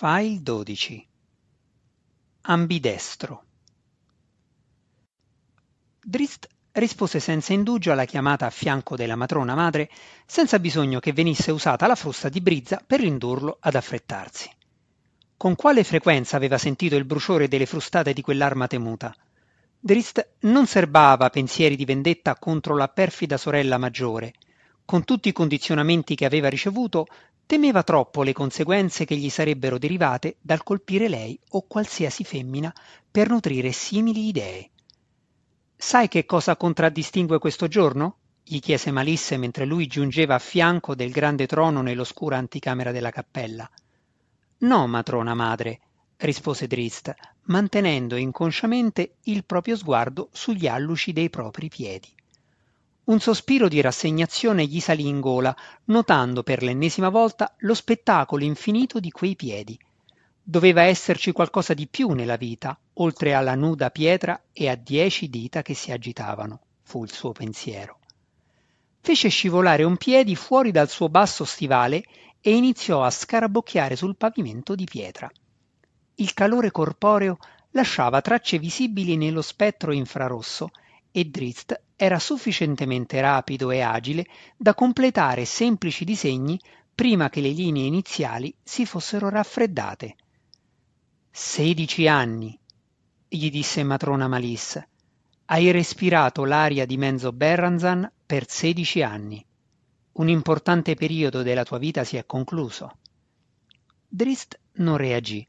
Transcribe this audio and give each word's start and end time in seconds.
File 0.00 0.40
12 0.42 1.08
Ambidestro 2.42 3.42
Drist 6.00 6.46
rispose 6.70 7.18
senza 7.18 7.52
indugio 7.52 7.90
alla 7.90 8.04
chiamata 8.04 8.46
a 8.46 8.50
fianco 8.50 8.94
della 8.94 9.16
matrona 9.16 9.56
madre, 9.56 9.90
senza 10.24 10.60
bisogno 10.60 11.00
che 11.00 11.12
venisse 11.12 11.50
usata 11.50 11.88
la 11.88 11.96
frusta 11.96 12.28
di 12.28 12.40
Brizza 12.40 12.80
per 12.86 13.00
indurlo 13.00 13.56
ad 13.58 13.74
affrettarsi. 13.74 14.48
Con 15.36 15.56
quale 15.56 15.82
frequenza 15.82 16.36
aveva 16.36 16.58
sentito 16.58 16.94
il 16.94 17.04
bruciore 17.04 17.48
delle 17.48 17.66
frustate 17.66 18.12
di 18.12 18.20
quell'arma 18.20 18.68
temuta? 18.68 19.12
Drist 19.80 20.34
non 20.42 20.68
serbava 20.68 21.28
pensieri 21.28 21.74
di 21.74 21.84
vendetta 21.84 22.36
contro 22.36 22.76
la 22.76 22.86
perfida 22.86 23.36
sorella 23.36 23.78
maggiore. 23.78 24.34
Con 24.84 25.02
tutti 25.02 25.28
i 25.28 25.32
condizionamenti 25.32 26.14
che 26.14 26.24
aveva 26.24 26.48
ricevuto, 26.48 27.06
temeva 27.48 27.82
troppo 27.82 28.22
le 28.22 28.34
conseguenze 28.34 29.06
che 29.06 29.16
gli 29.16 29.30
sarebbero 29.30 29.78
derivate 29.78 30.36
dal 30.38 30.62
colpire 30.62 31.08
lei 31.08 31.40
o 31.52 31.66
qualsiasi 31.66 32.22
femmina 32.22 32.70
per 33.10 33.30
nutrire 33.30 33.72
simili 33.72 34.28
idee. 34.28 34.68
Sai 35.74 36.08
che 36.08 36.26
cosa 36.26 36.58
contraddistingue 36.58 37.38
questo 37.38 37.66
giorno? 37.66 38.18
gli 38.44 38.60
chiese 38.60 38.90
Malisse 38.90 39.38
mentre 39.38 39.64
lui 39.64 39.86
giungeva 39.86 40.34
a 40.34 40.38
fianco 40.38 40.94
del 40.94 41.10
grande 41.10 41.46
trono 41.46 41.80
nell'oscura 41.80 42.36
anticamera 42.36 42.92
della 42.92 43.10
cappella. 43.10 43.68
No, 44.58 44.86
matrona 44.86 45.32
madre, 45.32 45.80
rispose 46.18 46.66
Drist, 46.66 47.14
mantenendo 47.44 48.16
inconsciamente 48.16 49.14
il 49.24 49.46
proprio 49.46 49.74
sguardo 49.74 50.28
sugli 50.32 50.66
alluci 50.66 51.14
dei 51.14 51.30
propri 51.30 51.68
piedi. 51.68 52.14
Un 53.08 53.20
sospiro 53.20 53.68
di 53.68 53.80
rassegnazione 53.80 54.66
gli 54.66 54.80
salì 54.80 55.06
in 55.06 55.20
gola, 55.20 55.56
notando 55.84 56.42
per 56.42 56.62
l'ennesima 56.62 57.08
volta 57.08 57.54
lo 57.60 57.72
spettacolo 57.72 58.44
infinito 58.44 59.00
di 59.00 59.10
quei 59.10 59.34
piedi. 59.34 59.78
Doveva 60.42 60.82
esserci 60.82 61.32
qualcosa 61.32 61.72
di 61.72 61.86
più 61.86 62.10
nella 62.10 62.36
vita, 62.36 62.78
oltre 62.94 63.32
alla 63.32 63.54
nuda 63.54 63.88
pietra 63.88 64.38
e 64.52 64.68
a 64.68 64.74
dieci 64.74 65.30
dita 65.30 65.62
che 65.62 65.72
si 65.72 65.90
agitavano, 65.90 66.60
fu 66.82 67.02
il 67.02 67.10
suo 67.10 67.32
pensiero. 67.32 67.98
Fece 69.00 69.30
scivolare 69.30 69.84
un 69.84 69.96
piedi 69.96 70.36
fuori 70.36 70.70
dal 70.70 70.90
suo 70.90 71.08
basso 71.08 71.46
stivale 71.46 72.04
e 72.42 72.54
iniziò 72.54 73.02
a 73.02 73.10
scarabocchiare 73.10 73.96
sul 73.96 74.16
pavimento 74.16 74.74
di 74.74 74.84
pietra. 74.84 75.30
Il 76.16 76.34
calore 76.34 76.70
corporeo 76.70 77.38
lasciava 77.70 78.20
tracce 78.20 78.58
visibili 78.58 79.16
nello 79.16 79.40
spettro 79.40 79.92
infrarosso 79.92 80.68
e 81.10 81.24
Drizzt 81.24 81.86
era 82.00 82.20
sufficientemente 82.20 83.20
rapido 83.20 83.72
e 83.72 83.80
agile 83.80 84.24
da 84.56 84.72
completare 84.72 85.44
semplici 85.44 86.04
disegni 86.04 86.56
prima 86.94 87.28
che 87.28 87.40
le 87.40 87.48
linee 87.48 87.86
iniziali 87.86 88.54
si 88.62 88.86
fossero 88.86 89.28
raffreddate. 89.28 90.14
Sedici 91.28 92.06
anni, 92.06 92.56
gli 93.26 93.50
disse 93.50 93.82
matrona 93.82 94.28
Malis. 94.28 94.80
Hai 95.46 95.72
respirato 95.72 96.44
l'aria 96.44 96.86
di 96.86 96.96
Menzo 96.96 97.32
Berranzan 97.32 98.08
per 98.24 98.48
sedici 98.48 99.02
anni. 99.02 99.44
Un 100.12 100.28
importante 100.28 100.94
periodo 100.94 101.42
della 101.42 101.64
tua 101.64 101.78
vita 101.78 102.04
si 102.04 102.16
è 102.16 102.24
concluso. 102.24 102.98
Drist 104.06 104.56
non 104.74 104.96
reagì. 104.96 105.44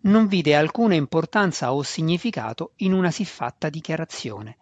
Non 0.00 0.26
vide 0.26 0.56
alcuna 0.56 0.94
importanza 0.94 1.72
o 1.72 1.84
significato 1.84 2.72
in 2.78 2.92
una 2.92 3.12
siffatta 3.12 3.68
dichiarazione. 3.68 4.58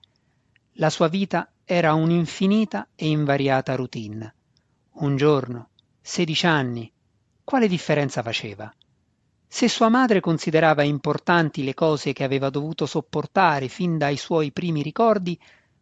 La 0.84 0.90
sua 0.90 1.08
vita 1.08 1.50
era 1.64 1.94
un'infinita 1.94 2.88
e 2.94 3.08
invariata 3.08 3.74
routine. 3.74 4.34
Un 4.96 5.16
giorno, 5.16 5.70
sedici 5.98 6.44
anni, 6.44 6.92
quale 7.42 7.68
differenza 7.68 8.22
faceva? 8.22 8.70
Se 9.46 9.66
sua 9.66 9.88
madre 9.88 10.20
considerava 10.20 10.82
importanti 10.82 11.64
le 11.64 11.72
cose 11.72 12.12
che 12.12 12.22
aveva 12.22 12.50
dovuto 12.50 12.84
sopportare 12.84 13.68
fin 13.68 13.96
dai 13.96 14.18
suoi 14.18 14.52
primi 14.52 14.82
ricordi, 14.82 15.40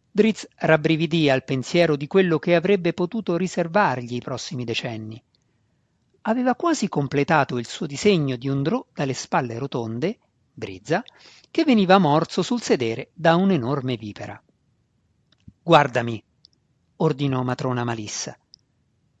Drizzt 0.09 0.47
rabbrividì 0.59 1.29
al 1.29 1.43
pensiero 1.43 1.97
di 1.97 2.07
quello 2.07 2.39
che 2.39 2.55
avrebbe 2.55 2.93
potuto 2.93 3.35
riservargli 3.35 4.15
i 4.15 4.21
prossimi 4.21 4.63
decenni. 4.63 5.21
Aveva 6.21 6.55
quasi 6.55 6.87
completato 6.87 7.57
il 7.57 7.67
suo 7.67 7.87
disegno 7.87 8.37
di 8.37 8.47
un 8.47 8.63
drò 8.63 8.85
dalle 8.93 9.13
spalle 9.13 9.57
rotonde, 9.57 10.19
Brizza, 10.53 11.03
che 11.51 11.65
veniva 11.65 11.97
morso 11.97 12.41
sul 12.41 12.61
sedere 12.61 13.09
da 13.13 13.35
un'enorme 13.35 13.97
vipera. 13.97 14.41
Guardami, 15.65 16.21
ordinò 16.97 17.41
matrona 17.41 17.85
Malissa. 17.85 18.37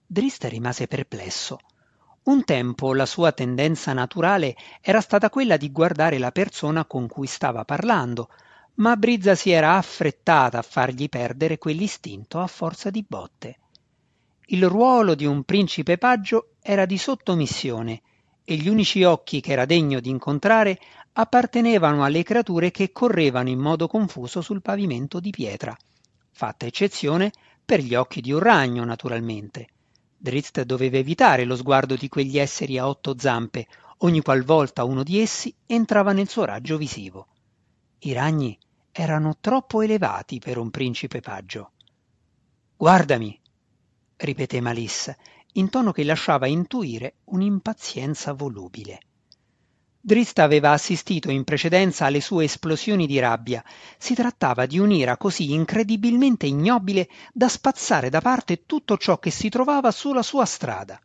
Drist 0.05 0.43
rimase 0.43 0.87
perplesso. 0.87 1.57
Un 2.23 2.43
tempo 2.43 2.93
la 2.93 3.05
sua 3.05 3.31
tendenza 3.31 3.93
naturale 3.93 4.53
era 4.81 4.99
stata 4.99 5.29
quella 5.29 5.55
di 5.55 5.71
guardare 5.71 6.17
la 6.17 6.33
persona 6.33 6.83
con 6.83 7.07
cui 7.07 7.27
stava 7.27 7.63
parlando, 7.63 8.27
ma 8.75 8.97
Brizza 8.97 9.35
si 9.35 9.51
era 9.51 9.77
affrettata 9.77 10.57
a 10.57 10.63
fargli 10.63 11.07
perdere 11.07 11.57
quell'istinto 11.57 12.41
a 12.41 12.47
forza 12.47 12.89
di 12.89 13.05
botte. 13.07 13.59
Il 14.47 14.67
ruolo 14.67 15.15
di 15.15 15.25
un 15.25 15.43
principe 15.43 15.97
paggio 15.97 16.55
era 16.61 16.85
di 16.85 16.97
sottomissione 16.97 18.01
e 18.43 18.55
gli 18.55 18.67
unici 18.67 19.01
occhi 19.03 19.39
che 19.39 19.53
era 19.53 19.63
degno 19.63 20.01
di 20.01 20.09
incontrare 20.09 20.77
appartenevano 21.13 22.03
alle 22.03 22.23
creature 22.23 22.69
che 22.69 22.91
correvano 22.91 23.47
in 23.47 23.59
modo 23.59 23.87
confuso 23.87 24.41
sul 24.41 24.61
pavimento 24.61 25.21
di 25.21 25.29
pietra, 25.29 25.73
fatta 26.33 26.65
eccezione 26.65 27.31
per 27.63 27.79
gli 27.79 27.95
occhi 27.95 28.19
di 28.19 28.31
un 28.31 28.39
ragno, 28.39 28.83
naturalmente. 28.83 29.67
Drizzt 30.17 30.61
doveva 30.63 30.97
evitare 30.97 31.45
lo 31.45 31.55
sguardo 31.55 31.95
di 31.95 32.09
quegli 32.09 32.37
esseri 32.37 32.77
a 32.77 32.87
otto 32.87 33.15
zampe, 33.17 33.67
ogni 33.99 34.21
qualvolta 34.21 34.83
uno 34.83 35.03
di 35.03 35.19
essi 35.19 35.53
entrava 35.65 36.11
nel 36.11 36.27
suo 36.27 36.45
raggio 36.45 36.77
visivo. 36.77 37.27
I 37.99 38.13
ragni 38.13 38.57
erano 38.91 39.37
troppo 39.39 39.81
elevati 39.81 40.39
per 40.39 40.57
un 40.57 40.69
principe 40.69 41.19
paggio. 41.19 41.71
Guardami, 42.75 43.39
ripeté 44.17 44.59
Malissa, 44.59 45.15
in 45.53 45.69
tono 45.69 45.91
che 45.91 46.03
lasciava 46.03 46.47
intuire 46.47 47.15
un'impazienza 47.25 48.33
volubile. 48.33 48.99
Drista 50.05 50.43
aveva 50.43 50.71
assistito 50.71 51.31
in 51.31 51.45
precedenza 51.45 52.03
alle 52.03 52.19
sue 52.19 52.43
esplosioni 52.43 53.07
di 53.07 53.19
rabbia. 53.19 53.63
Si 53.97 54.13
trattava 54.13 54.65
di 54.65 54.77
un'ira 54.77 55.15
così 55.15 55.53
incredibilmente 55.53 56.45
ignobile 56.45 57.07
da 57.31 57.47
spazzare 57.47 58.09
da 58.09 58.19
parte 58.19 58.65
tutto 58.65 58.97
ciò 58.97 59.17
che 59.17 59.29
si 59.31 59.47
trovava 59.47 59.91
sulla 59.91 60.21
sua 60.21 60.43
strada. 60.43 60.99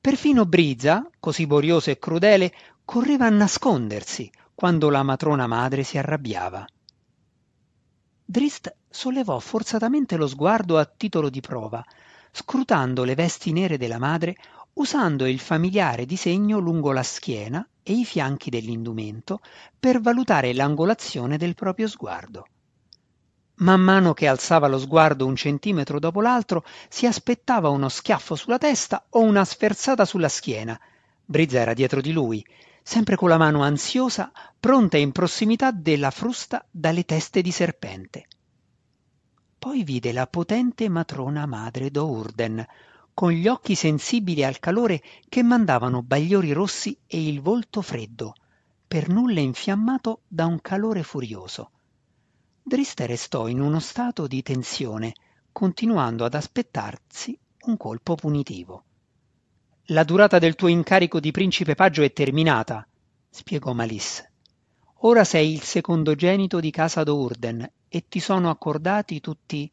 Perfino 0.00 0.46
Brizza, 0.46 1.10
così 1.18 1.44
borioso 1.44 1.90
e 1.90 1.98
crudele, 1.98 2.54
correva 2.84 3.26
a 3.26 3.30
nascondersi 3.30 4.30
quando 4.54 4.88
la 4.88 5.02
matrona 5.02 5.48
madre 5.48 5.82
si 5.82 5.98
arrabbiava. 5.98 6.64
Drist 8.24 8.72
sollevò 8.88 9.40
forzatamente 9.40 10.16
lo 10.16 10.28
sguardo 10.28 10.78
a 10.78 10.84
titolo 10.84 11.28
di 11.28 11.40
prova, 11.40 11.84
scrutando 12.30 13.02
le 13.02 13.16
vesti 13.16 13.50
nere 13.50 13.76
della 13.76 13.98
madre 13.98 14.36
usando 14.74 15.26
il 15.26 15.40
familiare 15.40 16.06
disegno 16.06 16.60
lungo 16.60 16.92
la 16.92 17.02
schiena 17.02 17.66
e 17.82 17.92
i 17.92 18.04
fianchi 18.04 18.50
dell'indumento 18.50 19.40
per 19.78 20.00
valutare 20.00 20.52
l'angolazione 20.52 21.36
del 21.36 21.54
proprio 21.54 21.88
sguardo. 21.88 22.46
Man 23.56 23.80
mano 23.80 24.12
che 24.12 24.26
alzava 24.26 24.66
lo 24.66 24.78
sguardo 24.78 25.26
un 25.26 25.36
centimetro 25.36 25.98
dopo 25.98 26.20
l'altro, 26.20 26.64
si 26.88 27.06
aspettava 27.06 27.68
uno 27.68 27.88
schiaffo 27.88 28.34
sulla 28.34 28.58
testa 28.58 29.04
o 29.10 29.20
una 29.20 29.44
sferzata 29.44 30.04
sulla 30.04 30.28
schiena. 30.28 30.78
Brizza 31.24 31.60
era 31.60 31.74
dietro 31.74 32.00
di 32.00 32.12
lui, 32.12 32.44
sempre 32.82 33.14
con 33.14 33.28
la 33.28 33.38
mano 33.38 33.62
ansiosa, 33.62 34.32
pronta 34.58 34.96
in 34.96 35.12
prossimità 35.12 35.70
della 35.70 36.10
frusta 36.10 36.66
dalle 36.70 37.04
teste 37.04 37.40
di 37.40 37.52
serpente. 37.52 38.26
Poi 39.58 39.84
vide 39.84 40.12
la 40.12 40.26
potente 40.26 40.88
matrona 40.88 41.46
madre 41.46 41.90
d'Ourden, 41.90 42.66
con 43.14 43.30
gli 43.30 43.46
occhi 43.46 43.74
sensibili 43.74 44.44
al 44.44 44.58
calore 44.58 45.02
che 45.28 45.42
mandavano 45.42 46.02
bagliori 46.02 46.52
rossi 46.52 46.96
e 47.06 47.26
il 47.26 47.40
volto 47.40 47.82
freddo, 47.82 48.34
per 48.86 49.08
nulla 49.08 49.40
infiammato 49.40 50.22
da 50.28 50.46
un 50.46 50.60
calore 50.60 51.02
furioso. 51.02 51.70
Driste 52.62 53.06
restò 53.06 53.48
in 53.48 53.60
uno 53.60 53.80
stato 53.80 54.26
di 54.26 54.42
tensione, 54.42 55.12
continuando 55.50 56.24
ad 56.24 56.34
aspettarsi 56.34 57.38
un 57.66 57.76
colpo 57.76 58.14
punitivo. 58.14 58.84
La 59.86 60.04
durata 60.04 60.38
del 60.38 60.54
tuo 60.54 60.68
incarico 60.68 61.20
di 61.20 61.30
principe 61.32 61.74
paggio 61.74 62.02
è 62.02 62.12
terminata, 62.12 62.86
spiegò 63.28 63.72
Malisse. 63.72 64.30
Ora 65.04 65.24
sei 65.24 65.52
il 65.52 65.62
secondogenito 65.62 66.60
di 66.60 66.70
casa 66.70 67.02
d'Urden 67.02 67.68
e 67.88 68.04
ti 68.08 68.20
sono 68.20 68.48
accordati 68.48 69.20
tutti 69.20 69.70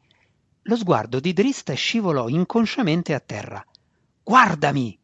lo 0.64 0.76
sguardo 0.76 1.20
di 1.20 1.32
Drist 1.32 1.72
scivolò 1.72 2.28
inconsciamente 2.28 3.14
a 3.14 3.20
terra. 3.20 3.64
Guardami! 4.22 4.98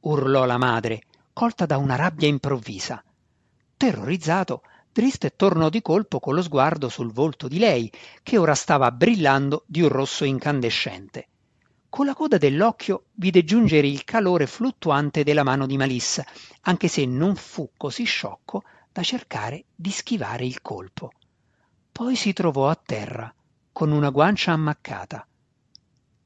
urlò 0.00 0.44
la 0.44 0.58
madre, 0.58 1.02
colta 1.32 1.66
da 1.66 1.76
una 1.76 1.94
rabbia 1.94 2.26
improvvisa. 2.26 3.02
Terrorizzato, 3.76 4.62
Drist 4.92 5.34
tornò 5.36 5.68
di 5.68 5.80
colpo 5.82 6.18
con 6.18 6.34
lo 6.34 6.42
sguardo 6.42 6.88
sul 6.88 7.12
volto 7.12 7.46
di 7.46 7.58
lei, 7.58 7.90
che 8.22 8.38
ora 8.38 8.54
stava 8.54 8.90
brillando 8.90 9.62
di 9.66 9.82
un 9.82 9.88
rosso 9.88 10.24
incandescente. 10.24 11.28
con 11.88 12.04
la 12.04 12.14
coda 12.14 12.36
dell'occhio 12.36 13.04
vide 13.14 13.44
giungere 13.44 13.86
il 13.86 14.04
calore 14.04 14.46
fluttuante 14.46 15.22
della 15.22 15.42
mano 15.42 15.66
di 15.66 15.76
Malissa, 15.76 16.26
anche 16.62 16.88
se 16.88 17.06
non 17.06 17.34
fu 17.36 17.70
così 17.76 18.04
sciocco 18.04 18.62
da 18.92 19.02
cercare 19.02 19.64
di 19.74 19.90
schivare 19.90 20.44
il 20.44 20.60
colpo. 20.60 21.12
Poi 21.92 22.14
si 22.14 22.32
trovò 22.32 22.68
a 22.68 22.74
terra, 22.74 23.32
con 23.78 23.92
una 23.92 24.10
guancia 24.10 24.50
ammaccata. 24.50 25.24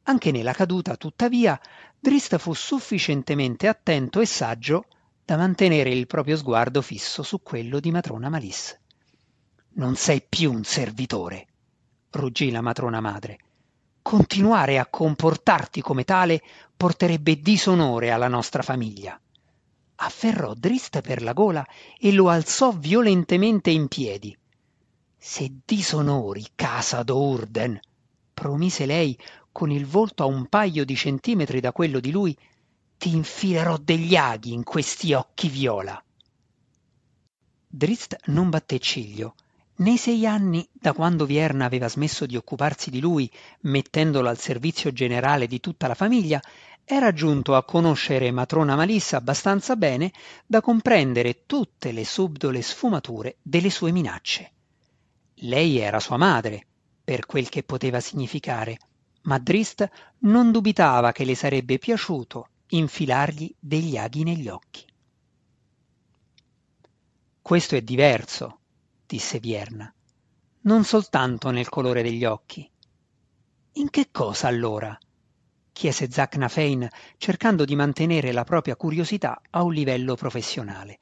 Anche 0.04 0.30
nella 0.30 0.54
caduta, 0.54 0.96
tuttavia, 0.96 1.60
Drist 2.00 2.38
fu 2.38 2.54
sufficientemente 2.54 3.68
attento 3.68 4.20
e 4.20 4.24
saggio 4.24 4.86
da 5.22 5.36
mantenere 5.36 5.90
il 5.90 6.06
proprio 6.06 6.38
sguardo 6.38 6.80
fisso 6.80 7.22
su 7.22 7.42
quello 7.42 7.78
di 7.78 7.90
matrona 7.90 8.30
Malissa. 8.30 8.78
Non 9.72 9.96
sei 9.96 10.24
più 10.26 10.50
un 10.50 10.64
servitore, 10.64 11.46
ruggì 12.12 12.50
la 12.50 12.62
matrona 12.62 13.02
madre. 13.02 13.38
Continuare 14.00 14.78
a 14.78 14.86
comportarti 14.86 15.82
come 15.82 16.04
tale 16.04 16.40
porterebbe 16.74 17.38
disonore 17.38 18.12
alla 18.12 18.28
nostra 18.28 18.62
famiglia. 18.62 19.20
Afferrò 19.96 20.54
Drist 20.54 21.02
per 21.02 21.20
la 21.20 21.34
gola 21.34 21.66
e 22.00 22.12
lo 22.12 22.30
alzò 22.30 22.72
violentemente 22.72 23.68
in 23.68 23.88
piedi. 23.88 24.34
Se 25.24 25.48
disonori 25.64 26.44
casa 26.56 27.04
d'Urden, 27.04 27.78
promise 28.34 28.86
lei 28.86 29.16
con 29.52 29.70
il 29.70 29.86
volto 29.86 30.24
a 30.24 30.26
un 30.26 30.48
paio 30.48 30.84
di 30.84 30.96
centimetri 30.96 31.60
da 31.60 31.70
quello 31.70 32.00
di 32.00 32.10
lui, 32.10 32.36
ti 32.98 33.14
infilerò 33.14 33.76
degli 33.76 34.16
aghi 34.16 34.52
in 34.52 34.64
questi 34.64 35.12
occhi 35.12 35.48
viola. 35.48 36.02
Drist 37.68 38.16
non 38.26 38.50
batté 38.50 38.80
ciglio. 38.80 39.36
Nei 39.76 39.96
sei 39.96 40.26
anni, 40.26 40.68
da 40.72 40.92
quando 40.92 41.24
Vierna 41.24 41.66
aveva 41.66 41.88
smesso 41.88 42.26
di 42.26 42.34
occuparsi 42.34 42.90
di 42.90 42.98
lui, 42.98 43.30
mettendolo 43.60 44.28
al 44.28 44.40
servizio 44.40 44.92
generale 44.92 45.46
di 45.46 45.60
tutta 45.60 45.86
la 45.86 45.94
famiglia, 45.94 46.42
era 46.84 47.12
giunto 47.12 47.54
a 47.54 47.62
conoscere 47.64 48.32
matrona 48.32 48.74
Malissa 48.74 49.18
abbastanza 49.18 49.76
bene 49.76 50.10
da 50.44 50.60
comprendere 50.60 51.46
tutte 51.46 51.92
le 51.92 52.04
subdole 52.04 52.60
sfumature 52.60 53.36
delle 53.40 53.70
sue 53.70 53.92
minacce. 53.92 54.54
Lei 55.44 55.78
era 55.78 55.98
sua 55.98 56.16
madre, 56.16 56.66
per 57.02 57.26
quel 57.26 57.48
che 57.48 57.64
poteva 57.64 57.98
significare, 57.98 58.78
ma 59.22 59.38
Drist 59.38 59.88
non 60.20 60.52
dubitava 60.52 61.10
che 61.10 61.24
le 61.24 61.34
sarebbe 61.34 61.78
piaciuto 61.78 62.48
infilargli 62.68 63.52
degli 63.58 63.96
aghi 63.96 64.22
negli 64.22 64.48
occhi. 64.48 64.86
Questo 67.40 67.74
è 67.74 67.82
diverso, 67.82 68.60
disse 69.04 69.40
Vierna, 69.40 69.92
non 70.60 70.84
soltanto 70.84 71.50
nel 71.50 71.68
colore 71.68 72.02
degli 72.02 72.24
occhi. 72.24 72.68
In 73.72 73.90
che 73.90 74.10
cosa 74.12 74.46
allora? 74.46 74.96
chiese 75.72 76.08
Zacnafein, 76.08 76.88
cercando 77.16 77.64
di 77.64 77.74
mantenere 77.74 78.30
la 78.30 78.44
propria 78.44 78.76
curiosità 78.76 79.40
a 79.50 79.62
un 79.64 79.72
livello 79.72 80.14
professionale. 80.14 80.98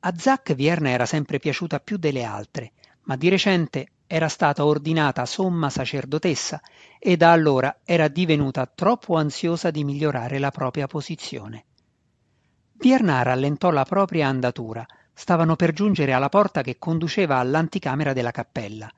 A 0.00 0.16
Zac 0.16 0.54
Vierna 0.54 0.90
era 0.90 1.06
sempre 1.06 1.40
piaciuta 1.40 1.80
più 1.80 1.96
delle 1.96 2.22
altre, 2.22 2.72
ma 3.08 3.16
di 3.16 3.28
recente 3.28 3.88
era 4.06 4.28
stata 4.28 4.64
ordinata 4.64 5.24
somma 5.26 5.70
sacerdotessa 5.70 6.60
e 6.98 7.16
da 7.16 7.32
allora 7.32 7.80
era 7.84 8.08
divenuta 8.08 8.66
troppo 8.66 9.16
ansiosa 9.16 9.70
di 9.70 9.82
migliorare 9.82 10.38
la 10.38 10.50
propria 10.50 10.86
posizione. 10.86 11.64
Vierna 12.74 13.22
rallentò 13.22 13.70
la 13.70 13.84
propria 13.84 14.28
andatura, 14.28 14.86
stavano 15.12 15.56
per 15.56 15.72
giungere 15.72 16.12
alla 16.12 16.28
porta 16.28 16.62
che 16.62 16.78
conduceva 16.78 17.38
all'anticamera 17.38 18.12
della 18.12 18.30
cappella. 18.30 18.90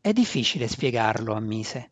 È 0.00 0.12
difficile 0.12 0.68
spiegarlo, 0.68 1.32
ammise. 1.32 1.90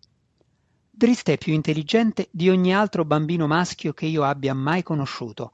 Drist 0.90 1.30
è 1.30 1.38
più 1.38 1.52
intelligente 1.52 2.28
di 2.30 2.50
ogni 2.50 2.74
altro 2.74 3.04
bambino 3.04 3.46
maschio 3.46 3.92
che 3.92 4.06
io 4.06 4.22
abbia 4.24 4.54
mai 4.54 4.82
conosciuto. 4.82 5.52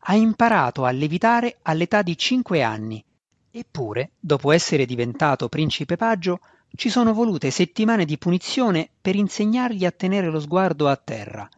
Ha 0.00 0.14
imparato 0.14 0.84
a 0.84 0.90
levitare 0.90 1.58
all'età 1.62 2.02
di 2.02 2.16
cinque 2.16 2.62
anni 2.62 3.04
Eppure, 3.52 4.12
dopo 4.20 4.52
essere 4.52 4.86
diventato 4.86 5.48
principe 5.48 5.96
paggio, 5.96 6.38
ci 6.76 6.88
sono 6.88 7.12
volute 7.12 7.50
settimane 7.50 8.04
di 8.04 8.16
punizione 8.16 8.88
per 9.00 9.16
insegnargli 9.16 9.84
a 9.84 9.90
tenere 9.90 10.28
lo 10.28 10.38
sguardo 10.38 10.86
a 10.86 10.94
terra, 10.94 11.48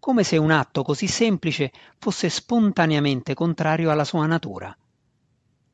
come 0.00 0.24
se 0.24 0.36
un 0.38 0.50
atto 0.50 0.82
così 0.82 1.06
semplice 1.06 1.70
fosse 1.98 2.28
spontaneamente 2.28 3.34
contrario 3.34 3.92
alla 3.92 4.02
sua 4.02 4.26
natura. 4.26 4.76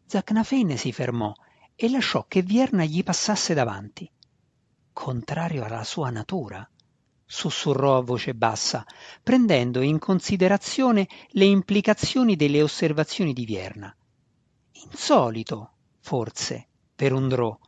Zacnafein 0.05 0.77
si 0.77 0.93
fermò 0.93 1.33
e 1.75 1.89
lasciò 1.89 2.27
che 2.29 2.43
Vierna 2.43 2.85
gli 2.85 3.03
passasse 3.03 3.55
davanti. 3.55 4.11
Contrario 4.93 5.65
alla 5.65 5.85
sua 5.85 6.11
natura? 6.11 6.69
sussurrò 7.29 7.97
a 7.97 8.03
voce 8.03 8.35
bassa, 8.35 8.85
prendendo 9.23 9.81
in 9.81 9.99
considerazione 9.99 11.09
le 11.31 11.47
implicazioni 11.47 12.37
delle 12.37 12.63
osservazioni 12.63 13.33
di 13.33 13.45
Vierna 13.47 13.97
insolito, 14.85 15.71
forse, 16.01 16.67
per 16.95 17.13
un 17.13 17.29
drò, 17.29 17.59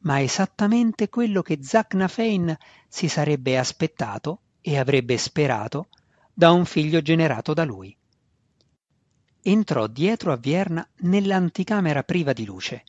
ma 0.00 0.20
esattamente 0.20 1.08
quello 1.08 1.42
che 1.42 1.58
Zacnafein 1.62 2.56
si 2.88 3.08
sarebbe 3.08 3.58
aspettato 3.58 4.40
e 4.60 4.78
avrebbe 4.78 5.16
sperato 5.16 5.88
da 6.32 6.50
un 6.50 6.64
figlio 6.64 7.00
generato 7.02 7.54
da 7.54 7.64
lui. 7.64 7.96
Entrò 9.42 9.86
dietro 9.86 10.32
a 10.32 10.36
Vierna 10.36 10.86
nell'anticamera 11.00 12.02
priva 12.02 12.32
di 12.32 12.44
luce. 12.44 12.84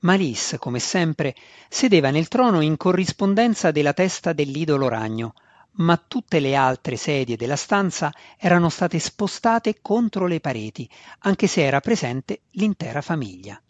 Malis, 0.00 0.56
come 0.58 0.78
sempre, 0.78 1.34
sedeva 1.68 2.10
nel 2.10 2.28
trono 2.28 2.60
in 2.60 2.76
corrispondenza 2.76 3.70
della 3.70 3.92
testa 3.92 4.32
dell'idolo 4.32 4.88
ragno, 4.88 5.34
ma 5.72 5.96
tutte 5.96 6.40
le 6.40 6.54
altre 6.54 6.96
sedie 6.96 7.36
della 7.36 7.56
stanza 7.56 8.12
erano 8.36 8.68
state 8.68 8.98
spostate 8.98 9.80
contro 9.80 10.26
le 10.26 10.40
pareti, 10.40 10.88
anche 11.20 11.46
se 11.46 11.64
era 11.64 11.80
presente 11.80 12.42
l'intera 12.52 13.00
famiglia. 13.00 13.60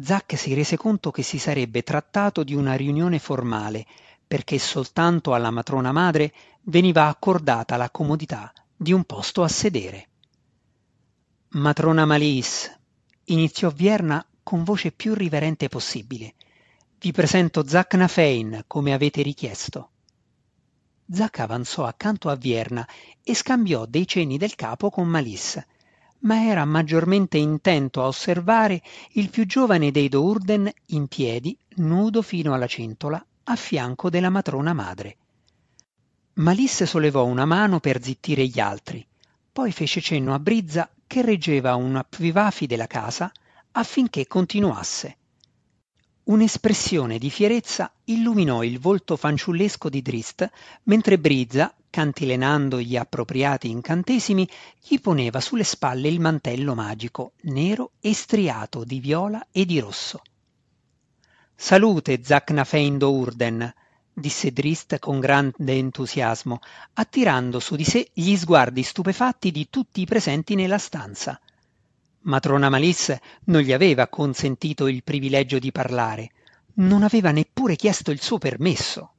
Zack 0.00 0.36
si 0.36 0.54
rese 0.54 0.76
conto 0.76 1.10
che 1.12 1.22
si 1.22 1.38
sarebbe 1.38 1.82
trattato 1.82 2.42
di 2.42 2.54
una 2.54 2.74
riunione 2.74 3.20
formale, 3.20 3.86
perché 4.26 4.58
soltanto 4.58 5.34
alla 5.34 5.50
matrona 5.50 5.92
madre 5.92 6.32
veniva 6.62 7.06
accordata 7.06 7.76
la 7.76 7.90
comodità 7.90 8.52
di 8.76 8.92
un 8.92 9.04
posto 9.04 9.44
a 9.44 9.48
sedere. 9.48 10.08
Matrona 11.50 12.04
Malis, 12.04 12.76
iniziò 13.26 13.70
Vierna 13.70 14.26
con 14.42 14.64
voce 14.64 14.90
più 14.90 15.14
riverente 15.14 15.68
possibile. 15.68 16.34
Vi 16.98 17.12
presento 17.12 17.66
Zack 17.66 17.94
Nafein, 17.94 18.64
come 18.66 18.92
avete 18.92 19.22
richiesto. 19.22 19.90
Zac 21.10 21.40
avanzò 21.40 21.84
accanto 21.84 22.30
a 22.30 22.34
Vierna 22.34 22.86
e 23.22 23.34
scambiò 23.34 23.84
dei 23.86 24.06
cenni 24.06 24.38
del 24.38 24.54
capo 24.54 24.90
con 24.90 25.06
Malissa, 25.06 25.64
ma 26.20 26.46
era 26.46 26.64
maggiormente 26.64 27.36
intento 27.36 28.02
a 28.02 28.06
osservare 28.06 28.82
il 29.12 29.28
più 29.28 29.46
giovane 29.46 29.90
dei 29.90 30.08
Dourden 30.08 30.70
in 30.86 31.06
piedi, 31.06 31.56
nudo 31.76 32.22
fino 32.22 32.54
alla 32.54 32.66
cintola, 32.66 33.24
a 33.44 33.56
fianco 33.56 34.08
della 34.08 34.30
matrona 34.30 34.72
madre. 34.72 35.16
Malisse 36.34 36.86
sollevò 36.86 37.24
una 37.24 37.44
mano 37.44 37.78
per 37.78 38.02
zittire 38.02 38.46
gli 38.46 38.58
altri, 38.58 39.06
poi 39.52 39.70
fece 39.70 40.00
cenno 40.00 40.34
a 40.34 40.38
Brizza 40.38 40.90
che 41.06 41.22
reggeva 41.22 41.74
un 41.74 41.96
apvivafi 41.96 42.66
della 42.66 42.86
casa 42.86 43.30
affinché 43.72 44.26
continuasse. 44.26 45.18
Un'espressione 46.24 47.18
di 47.18 47.28
fierezza 47.28 47.92
illuminò 48.04 48.62
il 48.62 48.78
volto 48.78 49.14
fanciullesco 49.14 49.90
di 49.90 50.00
Drist, 50.00 50.50
mentre 50.84 51.18
Brizza, 51.18 51.74
cantilenando 51.90 52.80
gli 52.80 52.96
appropriati 52.96 53.68
incantesimi, 53.68 54.48
gli 54.80 54.98
poneva 55.00 55.42
sulle 55.42 55.64
spalle 55.64 56.08
il 56.08 56.20
mantello 56.20 56.74
magico, 56.74 57.32
nero 57.42 57.90
e 58.00 58.14
striato 58.14 58.84
di 58.84 59.00
viola 59.00 59.48
e 59.52 59.66
di 59.66 59.78
rosso. 59.80 60.22
Salute, 61.54 62.18
Zacnafeindo 62.24 63.12
Urden, 63.12 63.70
disse 64.10 64.50
Drist 64.50 64.98
con 64.98 65.20
grande 65.20 65.74
entusiasmo, 65.74 66.60
attirando 66.94 67.60
su 67.60 67.76
di 67.76 67.84
sé 67.84 68.08
gli 68.14 68.34
sguardi 68.34 68.82
stupefatti 68.82 69.50
di 69.50 69.68
tutti 69.68 70.00
i 70.00 70.06
presenti 70.06 70.54
nella 70.54 70.78
stanza. 70.78 71.38
Matrona 72.24 72.70
Malisse 72.70 73.20
non 73.44 73.60
gli 73.60 73.72
aveva 73.72 74.08
consentito 74.08 74.86
il 74.86 75.02
privilegio 75.02 75.58
di 75.58 75.70
parlare, 75.72 76.30
non 76.76 77.02
aveva 77.02 77.30
neppure 77.30 77.76
chiesto 77.76 78.10
il 78.10 78.20
suo 78.20 78.38
permesso. 78.38 79.12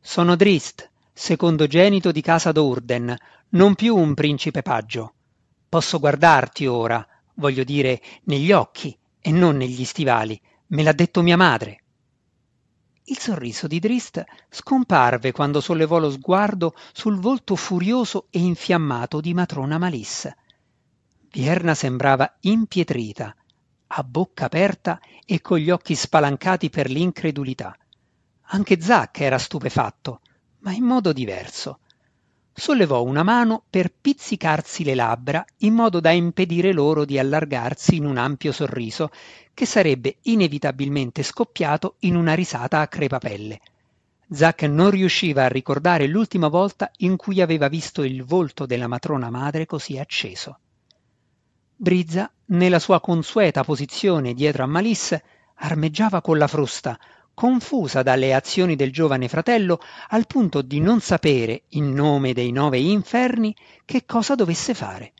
Sono 0.00 0.34
Drist, 0.34 0.90
secondogenito 1.12 2.10
di 2.10 2.20
casa 2.20 2.50
d'Urden, 2.50 3.16
non 3.50 3.74
più 3.76 3.94
un 3.94 4.14
principe 4.14 4.62
paggio. 4.62 5.14
Posso 5.68 6.00
guardarti 6.00 6.66
ora, 6.66 7.06
voglio 7.34 7.62
dire, 7.62 8.00
negli 8.24 8.50
occhi 8.50 8.96
e 9.20 9.30
non 9.30 9.56
negli 9.56 9.84
stivali, 9.84 10.40
me 10.68 10.82
l'ha 10.82 10.92
detto 10.92 11.22
mia 11.22 11.36
madre. 11.36 11.82
Il 13.04 13.18
sorriso 13.18 13.68
di 13.68 13.78
Drist 13.78 14.24
scomparve 14.48 15.30
quando 15.30 15.60
sollevò 15.60 15.98
lo 15.98 16.10
sguardo 16.10 16.74
sul 16.92 17.20
volto 17.20 17.54
furioso 17.54 18.26
e 18.30 18.40
infiammato 18.40 19.20
di 19.20 19.32
matrona 19.32 19.78
Malissa 19.78 20.34
Vierna 21.32 21.74
sembrava 21.74 22.38
impietrita, 22.40 23.32
a 23.86 24.02
bocca 24.02 24.46
aperta 24.46 25.00
e 25.24 25.40
con 25.40 25.58
gli 25.58 25.70
occhi 25.70 25.94
spalancati 25.94 26.70
per 26.70 26.90
l'incredulità. 26.90 27.72
Anche 28.52 28.80
Zac 28.80 29.20
era 29.20 29.38
stupefatto, 29.38 30.22
ma 30.60 30.72
in 30.72 30.82
modo 30.82 31.12
diverso. 31.12 31.78
Sollevò 32.52 33.04
una 33.04 33.22
mano 33.22 33.62
per 33.70 33.92
pizzicarsi 33.92 34.82
le 34.82 34.96
labbra 34.96 35.44
in 35.58 35.72
modo 35.72 36.00
da 36.00 36.10
impedire 36.10 36.72
loro 36.72 37.04
di 37.04 37.16
allargarsi 37.16 37.94
in 37.94 38.06
un 38.06 38.16
ampio 38.16 38.50
sorriso 38.50 39.10
che 39.54 39.66
sarebbe 39.66 40.16
inevitabilmente 40.22 41.22
scoppiato 41.22 41.94
in 42.00 42.16
una 42.16 42.34
risata 42.34 42.80
a 42.80 42.88
crepapelle. 42.88 43.60
Zack 44.32 44.62
non 44.62 44.90
riusciva 44.90 45.44
a 45.44 45.48
ricordare 45.48 46.08
l'ultima 46.08 46.48
volta 46.48 46.90
in 46.98 47.16
cui 47.16 47.40
aveva 47.40 47.68
visto 47.68 48.02
il 48.02 48.24
volto 48.24 48.66
della 48.66 48.88
matrona 48.88 49.30
madre 49.30 49.64
così 49.64 49.96
acceso. 49.96 50.58
Brizza, 51.82 52.30
nella 52.48 52.78
sua 52.78 53.00
consueta 53.00 53.64
posizione 53.64 54.34
dietro 54.34 54.64
a 54.64 54.66
Malisse, 54.66 55.24
armeggiava 55.54 56.20
con 56.20 56.36
la 56.36 56.46
frusta, 56.46 56.98
confusa 57.32 58.02
dalle 58.02 58.34
azioni 58.34 58.76
del 58.76 58.92
giovane 58.92 59.28
fratello 59.28 59.80
al 60.08 60.26
punto 60.26 60.60
di 60.60 60.78
non 60.78 61.00
sapere, 61.00 61.62
in 61.68 61.94
nome 61.94 62.34
dei 62.34 62.52
nove 62.52 62.76
inferni, 62.76 63.56
che 63.86 64.04
cosa 64.04 64.34
dovesse 64.34 64.74
fare. 64.74 65.14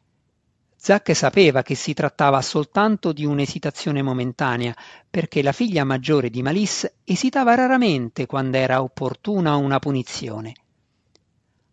Zack 0.77 1.17
sapeva 1.17 1.63
che 1.63 1.75
si 1.75 1.95
trattava 1.95 2.43
soltanto 2.43 3.15
di 3.15 3.25
un'esitazione 3.25 4.03
momentanea, 4.03 4.77
perché 5.09 5.43
la 5.43 5.53
figlia 5.53 5.85
maggiore 5.85 6.29
di 6.29 6.43
Malisse 6.43 6.97
esitava 7.05 7.55
raramente 7.55 8.27
quando 8.27 8.59
era 8.59 8.83
opportuna 8.83 9.57
una 9.57 9.79
punizione. 9.79 10.53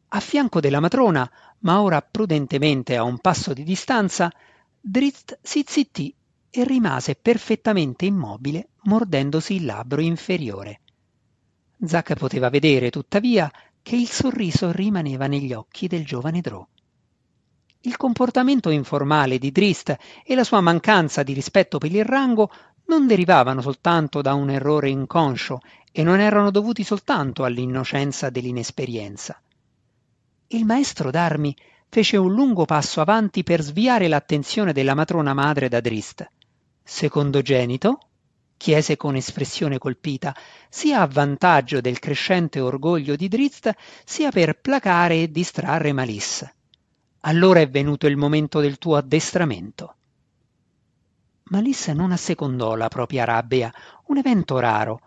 A 0.07 0.19
fianco 0.21 0.61
della 0.61 0.79
matrona, 0.79 1.29
ma 1.59 1.81
ora 1.81 2.01
prudentemente 2.01 2.95
a 2.95 3.03
un 3.03 3.17
passo 3.17 3.51
di 3.51 3.63
distanza, 3.63 4.31
Drizzt 4.89 5.37
si 5.41 5.65
zittì 5.67 6.15
e 6.49 6.63
rimase 6.63 7.15
perfettamente 7.15 8.05
immobile 8.05 8.69
mordendosi 8.83 9.55
il 9.55 9.65
labbro 9.65 9.99
inferiore. 9.99 10.79
Zack 11.83 12.13
poteva 12.13 12.49
vedere, 12.49 12.89
tuttavia, 12.89 13.51
che 13.81 13.97
il 13.97 14.07
sorriso 14.07 14.71
rimaneva 14.71 15.27
negli 15.27 15.51
occhi 15.51 15.87
del 15.87 16.05
giovane 16.05 16.39
Drow. 16.39 16.65
Il 17.81 17.97
comportamento 17.97 18.69
informale 18.69 19.37
di 19.37 19.51
Drist 19.51 19.93
e 20.23 20.35
la 20.35 20.45
sua 20.45 20.61
mancanza 20.61 21.21
di 21.21 21.33
rispetto 21.33 21.79
per 21.79 21.93
il 21.93 22.05
rango 22.05 22.49
non 22.85 23.07
derivavano 23.07 23.59
soltanto 23.59 24.21
da 24.21 24.35
un 24.35 24.49
errore 24.49 24.89
inconscio 24.89 25.59
e 25.91 26.01
non 26.01 26.21
erano 26.21 26.49
dovuti 26.49 26.85
soltanto 26.85 27.43
all'innocenza 27.43 28.29
dell'inesperienza. 28.29 29.37
Il 30.47 30.63
maestro 30.63 31.11
d'armi 31.11 31.53
fece 31.89 32.17
un 32.17 32.33
lungo 32.33 32.65
passo 32.65 33.01
avanti 33.01 33.43
per 33.43 33.61
sviare 33.61 34.07
l'attenzione 34.07 34.73
della 34.73 34.93
matrona 34.93 35.33
madre 35.33 35.69
da 35.69 35.79
Drist. 35.79 36.29
Secondogenito? 36.83 37.99
chiese 38.57 38.97
con 38.97 39.15
espressione 39.15 39.77
colpita, 39.77 40.35
sia 40.67 41.01
a 41.01 41.07
vantaggio 41.07 41.79
del 41.79 41.99
crescente 41.99 42.59
orgoglio 42.59 43.15
di 43.15 43.27
Drizzt, 43.27 43.71
sia 44.03 44.31
per 44.31 44.59
placare 44.59 45.21
e 45.21 45.31
distrarre 45.31 45.93
Malissa. 45.93 46.51
Allora 47.21 47.59
è 47.59 47.69
venuto 47.69 48.07
il 48.07 48.17
momento 48.17 48.59
del 48.59 48.77
tuo 48.77 48.95
addestramento. 48.95 49.95
Malissa 51.49 51.93
non 51.93 52.11
assecondò 52.11 52.75
la 52.75 52.89
propria 52.89 53.23
rabbia, 53.23 53.71
un 54.05 54.17
evento 54.17 54.59
raro. 54.59 55.01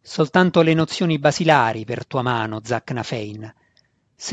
Soltanto 0.00 0.62
le 0.62 0.74
nozioni 0.74 1.18
basilari 1.18 1.84
per 1.84 2.06
tua 2.06 2.22
mano, 2.22 2.60
Zacnafein. 2.62 3.42
Se 3.42 3.59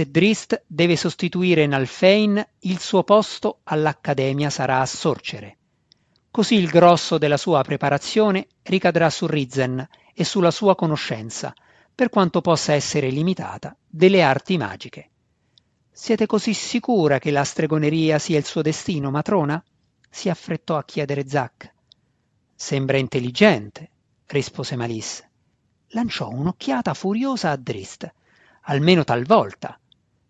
Drist 0.09 0.63
deve 0.67 0.97
sostituire 0.97 1.65
Nalfein, 1.65 2.45
il 2.59 2.79
suo 2.79 3.05
posto 3.05 3.59
all'Accademia 3.63 4.49
sarà 4.49 4.81
a 4.81 4.85
Sorcere. 4.85 5.57
Così 6.29 6.55
il 6.55 6.67
grosso 6.67 7.17
della 7.17 7.37
sua 7.37 7.61
preparazione 7.61 8.47
ricadrà 8.63 9.09
su 9.09 9.25
Rizen 9.27 9.87
e 10.13 10.23
sulla 10.25 10.51
sua 10.51 10.75
conoscenza, 10.75 11.53
per 11.95 12.09
quanto 12.09 12.41
possa 12.41 12.73
essere 12.73 13.09
limitata, 13.09 13.77
delle 13.87 14.21
arti 14.21 14.57
magiche. 14.57 15.09
Siete 15.89 16.25
così 16.25 16.53
sicura 16.53 17.17
che 17.17 17.31
la 17.31 17.45
stregoneria 17.45 18.19
sia 18.19 18.37
il 18.37 18.45
suo 18.45 18.61
destino, 18.61 19.09
matrona? 19.09 19.63
si 20.09 20.27
affrettò 20.27 20.75
a 20.75 20.83
chiedere 20.83 21.27
Zack. 21.29 21.73
Sembra 22.53 22.97
intelligente, 22.97 23.89
rispose 24.25 24.75
Malisse. 24.75 25.29
Lanciò 25.91 26.27
un'occhiata 26.27 26.93
furiosa 26.93 27.51
a 27.51 27.55
Drist. 27.55 28.13
Almeno 28.69 29.03
talvolta. 29.03 29.79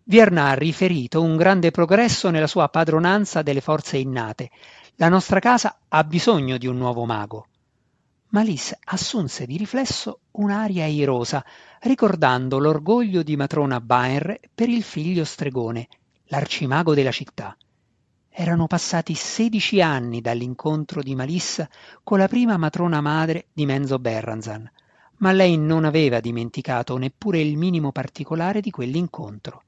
Vierna 0.04 0.48
ha 0.48 0.54
riferito 0.54 1.20
un 1.20 1.36
grande 1.36 1.70
progresso 1.70 2.30
nella 2.30 2.46
sua 2.46 2.68
padronanza 2.68 3.42
delle 3.42 3.60
forze 3.60 3.96
innate, 3.98 4.50
la 4.94 5.08
nostra 5.08 5.40
casa 5.40 5.78
ha 5.88 6.04
bisogno 6.04 6.56
di 6.56 6.66
un 6.66 6.76
nuovo 6.76 7.04
mago. 7.04 7.46
Malisse 8.30 8.78
assunse 8.84 9.44
di 9.44 9.56
riflesso 9.56 10.20
un'aria 10.32 10.86
irosa, 10.86 11.44
ricordando 11.80 12.58
l'orgoglio 12.58 13.22
di 13.22 13.36
matrona 13.36 13.80
Baer 13.80 14.40
per 14.54 14.68
il 14.68 14.82
figlio 14.82 15.24
stregone, 15.24 15.88
l'arcimago 16.26 16.94
della 16.94 17.10
città. 17.10 17.56
Erano 18.28 18.66
passati 18.66 19.14
sedici 19.14 19.80
anni 19.80 20.20
dall'incontro 20.20 21.02
di 21.02 21.14
Malissa 21.14 21.68
con 22.04 22.18
la 22.18 22.28
prima 22.28 22.56
matrona 22.56 23.00
madre 23.00 23.46
di 23.52 23.66
Menzo 23.66 23.98
Berranzan, 23.98 24.70
ma 25.18 25.32
lei 25.32 25.56
non 25.56 25.84
aveva 25.84 26.20
dimenticato 26.20 26.96
neppure 26.96 27.40
il 27.40 27.56
minimo 27.56 27.92
particolare 27.92 28.60
di 28.60 28.70
quell'incontro. 28.70 29.62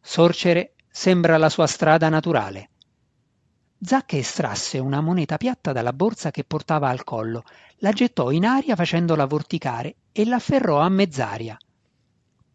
Sorcere 0.00 0.74
sembra 0.90 1.36
la 1.36 1.48
sua 1.48 1.66
strada 1.66 2.08
naturale. 2.08 2.70
Zac 3.80 4.14
estrasse 4.14 4.78
una 4.78 5.00
moneta 5.00 5.36
piatta 5.36 5.72
dalla 5.72 5.92
borsa 5.92 6.30
che 6.30 6.44
portava 6.44 6.88
al 6.88 7.04
collo, 7.04 7.44
la 7.78 7.92
gettò 7.92 8.30
in 8.30 8.46
aria 8.46 8.76
facendola 8.76 9.26
vorticare 9.26 9.96
e 10.12 10.24
l'afferrò 10.24 10.78
a 10.80 10.88
mezz'aria. 10.88 11.58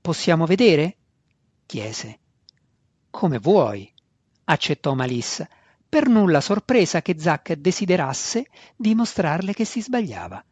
Possiamo 0.01 0.45
vedere? 0.45 0.95
chiese. 1.65 2.19
Come 3.11 3.37
vuoi, 3.37 3.91
accettò 4.45 4.93
Malissa, 4.95 5.47
per 5.87 6.07
nulla 6.07 6.41
sorpresa 6.41 7.01
che 7.01 7.19
Zac 7.19 7.53
desiderasse 7.53 8.47
dimostrarle 8.75 9.53
che 9.53 9.65
si 9.65 9.81
sbagliava. 9.81 10.43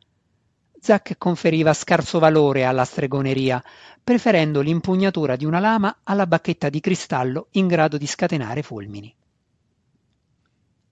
Zac 0.79 1.17
conferiva 1.17 1.73
scarso 1.73 2.19
valore 2.19 2.63
alla 2.63 2.85
stregoneria, 2.85 3.63
preferendo 4.03 4.61
l'impugnatura 4.61 5.35
di 5.35 5.45
una 5.45 5.59
lama 5.59 5.99
alla 6.03 6.27
bacchetta 6.27 6.69
di 6.69 6.79
cristallo 6.79 7.47
in 7.51 7.67
grado 7.67 7.97
di 7.97 8.07
scatenare 8.07 8.61
fulmini. 8.61 9.13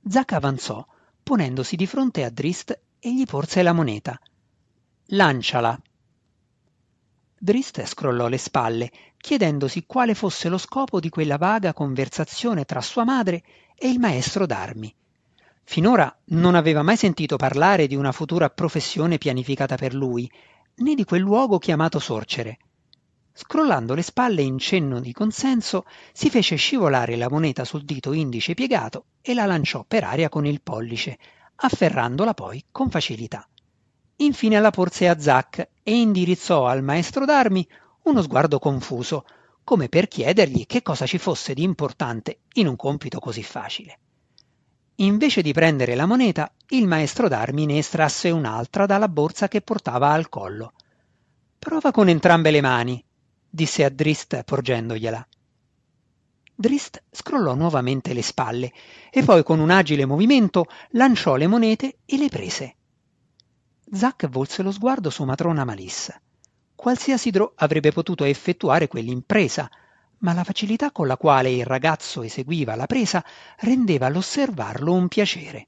Zac 0.07 0.33
avanzò, 0.33 0.85
ponendosi 1.23 1.75
di 1.75 1.87
fronte 1.87 2.23
a 2.23 2.29
Drist 2.29 2.79
e 2.99 3.13
gli 3.13 3.25
porse 3.25 3.61
la 3.61 3.73
moneta. 3.73 4.19
Lanciala. 5.07 5.79
Drist 7.37 7.85
scrollò 7.85 8.27
le 8.27 8.37
spalle, 8.37 8.91
chiedendosi 9.17 9.85
quale 9.85 10.13
fosse 10.13 10.49
lo 10.49 10.57
scopo 10.57 10.99
di 10.99 11.09
quella 11.09 11.37
vaga 11.37 11.73
conversazione 11.73 12.65
tra 12.65 12.81
sua 12.81 13.03
madre 13.03 13.43
e 13.75 13.87
il 13.89 13.99
maestro 13.99 14.45
d'armi. 14.45 14.93
Finora 15.67 16.15
non 16.25 16.53
aveva 16.53 16.83
mai 16.83 16.95
sentito 16.95 17.37
parlare 17.37 17.87
di 17.87 17.95
una 17.95 18.11
futura 18.11 18.49
professione 18.49 19.17
pianificata 19.17 19.75
per 19.75 19.93
lui, 19.93 20.31
né 20.75 20.93
di 20.93 21.03
quel 21.03 21.21
luogo 21.21 21.57
chiamato 21.57 21.99
Sorcere. 21.99 22.59
Scrollando 23.33 23.95
le 23.95 24.03
spalle 24.03 24.43
in 24.43 24.59
cenno 24.59 25.01
di 25.01 25.11
consenso, 25.11 25.85
si 26.13 26.29
fece 26.29 26.55
scivolare 26.55 27.17
la 27.17 27.29
moneta 27.29 27.65
sul 27.65 27.83
dito 27.83 28.13
indice 28.13 28.53
piegato 28.53 29.07
e 29.21 29.33
la 29.33 29.45
lanciò 29.45 29.83
per 29.85 30.03
aria 30.05 30.29
con 30.29 30.45
il 30.45 30.61
pollice, 30.61 31.17
afferrandola 31.55 32.33
poi 32.33 32.63
con 32.71 32.89
facilità. 32.89 33.45
Infine 34.17 34.59
la 34.61 34.69
porse 34.69 35.09
a 35.09 35.19
Zac 35.19 35.67
e 35.83 35.93
indirizzò 35.93 36.67
al 36.67 36.83
maestro 36.83 37.25
d'armi 37.25 37.67
uno 38.03 38.21
sguardo 38.21 38.59
confuso, 38.59 39.25
come 39.63 39.89
per 39.89 40.07
chiedergli 40.07 40.67
che 40.67 40.83
cosa 40.83 41.07
ci 41.07 41.17
fosse 41.17 41.53
di 41.55 41.63
importante 41.63 42.41
in 42.53 42.67
un 42.67 42.75
compito 42.75 43.19
così 43.19 43.43
facile. 43.43 43.99
Invece 44.99 45.41
di 45.41 45.51
prendere 45.51 45.93
la 45.93 46.05
moneta, 46.05 46.49
il 46.69 46.87
maestro 46.87 47.27
d'armi 47.27 47.65
ne 47.65 47.79
estrasse 47.79 48.29
un'altra 48.29 48.85
dalla 48.85 49.09
borsa 49.09 49.49
che 49.49 49.61
portava 49.61 50.11
al 50.11 50.29
collo. 50.29 50.73
Prova 51.59 51.91
con 51.91 52.07
entrambe 52.07 52.49
le 52.49 52.61
mani, 52.61 53.03
disse 53.49 53.83
a 53.83 53.89
Drist 53.89 54.43
porgendogliela. 54.43 55.27
Drist 56.57 57.03
scrollò 57.11 57.53
nuovamente 57.55 58.13
le 58.13 58.21
spalle 58.21 58.71
e 59.09 59.23
poi 59.23 59.43
con 59.43 59.59
un 59.59 59.69
agile 59.69 60.05
movimento 60.05 60.67
lanciò 60.91 61.35
le 61.35 61.47
monete 61.47 61.97
e 62.05 62.17
le 62.17 62.29
prese. 62.29 62.75
Zack 63.91 64.29
volse 64.29 64.63
lo 64.63 64.71
sguardo 64.71 65.09
su 65.09 65.25
matrona 65.25 65.65
Malissa. 65.65 66.19
Qualsiasi 66.73 67.31
Drò 67.31 67.51
avrebbe 67.55 67.91
potuto 67.91 68.23
effettuare 68.23 68.87
quell'impresa, 68.87 69.69
ma 70.19 70.33
la 70.33 70.43
facilità 70.43 70.91
con 70.91 71.07
la 71.07 71.17
quale 71.17 71.51
il 71.51 71.65
ragazzo 71.65 72.21
eseguiva 72.21 72.75
la 72.75 72.85
presa 72.85 73.23
rendeva 73.59 74.09
l'osservarlo 74.09 74.93
un 74.93 75.07
piacere. 75.07 75.67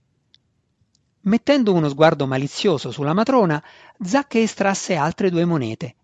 Mettendo 1.21 1.73
uno 1.73 1.89
sguardo 1.89 2.25
malizioso 2.25 2.91
sulla 2.91 3.13
matrona, 3.13 3.61
Zack 3.99 4.35
estrasse 4.35 4.95
altre 4.95 5.29
due 5.29 5.45
monete 5.45 5.95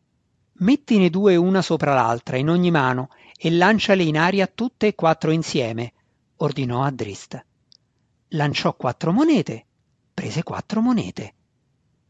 Mettine 0.55 1.09
due 1.09 1.35
una 1.35 1.63
sopra 1.63 1.95
l'altra 1.95 2.38
in 2.38 2.47
ogni 2.47 2.69
mano 2.69 3.09
e 3.35 3.50
lanciale 3.50 4.03
in 4.03 4.17
aria 4.17 4.45
tutte 4.45 4.85
e 4.85 4.95
quattro 4.95 5.31
insieme, 5.31 5.93
ordinò 6.38 6.83
a 6.83 6.91
Drist. 6.91 7.43
Lanciò 8.29 8.75
quattro 8.75 9.12
monete, 9.12 9.65
prese 10.13 10.43
quattro 10.43 10.79
monete. 10.79 11.33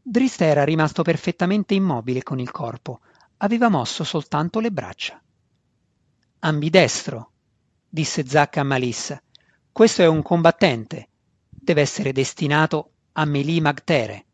Drist 0.02 0.42
era 0.42 0.62
rimasto 0.62 1.02
perfettamente 1.02 1.72
immobile 1.72 2.22
con 2.22 2.38
il 2.38 2.50
corpo, 2.50 3.00
aveva 3.38 3.70
mosso 3.70 4.04
soltanto 4.04 4.60
le 4.60 4.70
braccia. 4.70 5.20
Ambidestro, 6.46 7.30
disse 7.88 8.28
Zac 8.28 8.58
a 8.58 8.64
Malissa. 8.64 9.18
Questo 9.72 10.02
è 10.02 10.06
un 10.06 10.20
combattente. 10.20 11.08
Deve 11.48 11.80
essere 11.80 12.12
destinato 12.12 12.90
a 13.12 13.24
Melì 13.24 13.62
Magtere. 13.62 14.26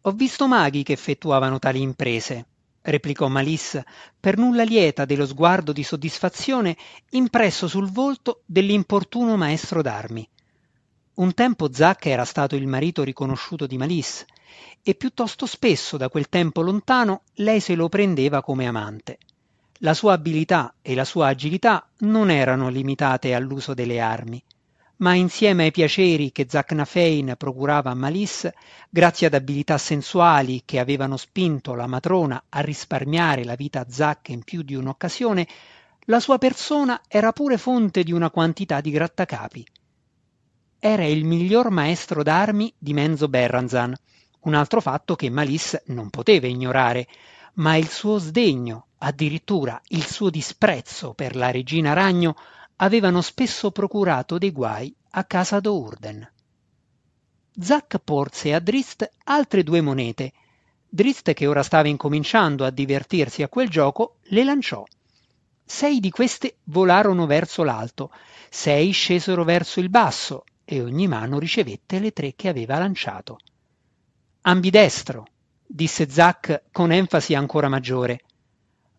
Ho 0.00 0.12
visto 0.12 0.48
maghi 0.48 0.82
che 0.82 0.94
effettuavano 0.94 1.58
tali 1.58 1.82
imprese, 1.82 2.46
replicò 2.80 3.28
Malissa, 3.28 3.84
per 4.18 4.38
nulla 4.38 4.62
lieta 4.62 5.04
dello 5.04 5.26
sguardo 5.26 5.72
di 5.72 5.82
soddisfazione 5.82 6.74
impresso 7.10 7.68
sul 7.68 7.90
volto 7.90 8.40
dell'importuno 8.46 9.36
maestro 9.36 9.82
d'armi. 9.82 10.26
Un 11.16 11.34
tempo 11.34 11.70
Zac 11.70 12.06
era 12.06 12.24
stato 12.24 12.56
il 12.56 12.66
marito 12.66 13.02
riconosciuto 13.02 13.66
di 13.66 13.76
Malissa, 13.76 14.24
e 14.82 14.94
piuttosto 14.94 15.44
spesso 15.44 15.98
da 15.98 16.08
quel 16.08 16.30
tempo 16.30 16.62
lontano 16.62 17.24
lei 17.34 17.60
se 17.60 17.74
lo 17.74 17.90
prendeva 17.90 18.40
come 18.40 18.66
amante. 18.66 19.18
La 19.82 19.94
sua 19.94 20.12
abilità 20.12 20.74
e 20.82 20.94
la 20.94 21.06
sua 21.06 21.28
agilità 21.28 21.88
non 22.00 22.30
erano 22.30 22.68
limitate 22.68 23.32
all'uso 23.32 23.72
delle 23.72 23.98
armi, 23.98 24.42
ma 24.96 25.14
insieme 25.14 25.64
ai 25.64 25.70
piaceri 25.70 26.32
che 26.32 26.44
Zacnafein 26.46 27.34
procurava 27.38 27.90
a 27.90 27.94
Malice, 27.94 28.52
grazie 28.90 29.28
ad 29.28 29.32
abilità 29.32 29.78
sensuali 29.78 30.64
che 30.66 30.80
avevano 30.80 31.16
spinto 31.16 31.74
la 31.74 31.86
matrona 31.86 32.44
a 32.50 32.60
risparmiare 32.60 33.42
la 33.42 33.54
vita 33.54 33.80
a 33.80 33.86
Zac 33.88 34.28
in 34.28 34.44
più 34.44 34.60
di 34.60 34.74
un'occasione, 34.74 35.48
la 36.04 36.20
sua 36.20 36.36
persona 36.36 37.00
era 37.08 37.32
pure 37.32 37.56
fonte 37.56 38.02
di 38.02 38.12
una 38.12 38.28
quantità 38.28 38.82
di 38.82 38.90
grattacapi. 38.90 39.66
Era 40.78 41.06
il 41.06 41.24
miglior 41.24 41.70
maestro 41.70 42.22
d'armi 42.22 42.70
di 42.76 42.92
Menzo 42.92 43.28
Berranzan, 43.28 43.94
un 44.40 44.52
altro 44.52 44.82
fatto 44.82 45.16
che 45.16 45.30
Malice 45.30 45.84
non 45.86 46.10
poteva 46.10 46.46
ignorare, 46.46 47.06
ma 47.54 47.76
il 47.76 47.88
suo 47.88 48.18
sdegno, 48.18 48.88
addirittura 49.02 49.80
il 49.88 50.04
suo 50.06 50.30
disprezzo 50.30 51.14
per 51.14 51.36
la 51.36 51.50
regina 51.50 51.92
ragno, 51.92 52.36
avevano 52.76 53.20
spesso 53.20 53.70
procurato 53.70 54.38
dei 54.38 54.52
guai 54.52 54.94
a 55.10 55.24
casa 55.24 55.60
d'Urden. 55.60 56.32
Zack 57.58 57.98
porse 57.98 58.54
a 58.54 58.60
Drist 58.60 59.08
altre 59.24 59.62
due 59.62 59.80
monete. 59.80 60.32
Drist, 60.88 61.32
che 61.32 61.46
ora 61.46 61.62
stava 61.62 61.88
incominciando 61.88 62.64
a 62.64 62.70
divertirsi 62.70 63.42
a 63.42 63.48
quel 63.48 63.68
gioco, 63.68 64.16
le 64.24 64.44
lanciò. 64.44 64.84
Sei 65.64 66.00
di 66.00 66.10
queste 66.10 66.56
volarono 66.64 67.26
verso 67.26 67.62
l'alto, 67.62 68.10
sei 68.48 68.90
scesero 68.92 69.44
verso 69.44 69.80
il 69.80 69.88
basso 69.88 70.44
e 70.64 70.80
ogni 70.82 71.06
mano 71.06 71.38
ricevette 71.38 71.98
le 71.98 72.12
tre 72.12 72.34
che 72.34 72.48
aveva 72.48 72.78
lanciato. 72.78 73.38
Ambidestro, 74.42 75.26
disse 75.66 76.08
Zack 76.08 76.64
con 76.72 76.92
enfasi 76.92 77.34
ancora 77.34 77.68
maggiore. 77.68 78.22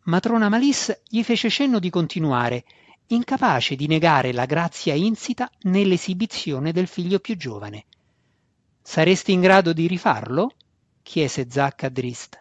Matrona 0.04 0.50
Malis 0.50 1.02
gli 1.08 1.22
fece 1.22 1.50
cenno 1.50 1.78
di 1.78 1.92
continuare 1.92 2.64
incapace 3.08 3.76
di 3.76 3.86
negare 3.88 4.34
la 4.34 4.46
grazia 4.46 4.96
insita 4.96 5.50
nell'esibizione 5.64 6.72
del 6.72 6.88
figlio 6.88 7.20
più 7.20 7.38
giovane. 7.38 7.86
Saresti 8.82 9.32
in 9.32 9.42
grado 9.42 9.74
di 9.74 9.86
rifarlo? 9.86 10.54
chiese 11.04 11.48
Zac 11.50 11.84
a 11.84 11.90
Drist. 11.90 12.40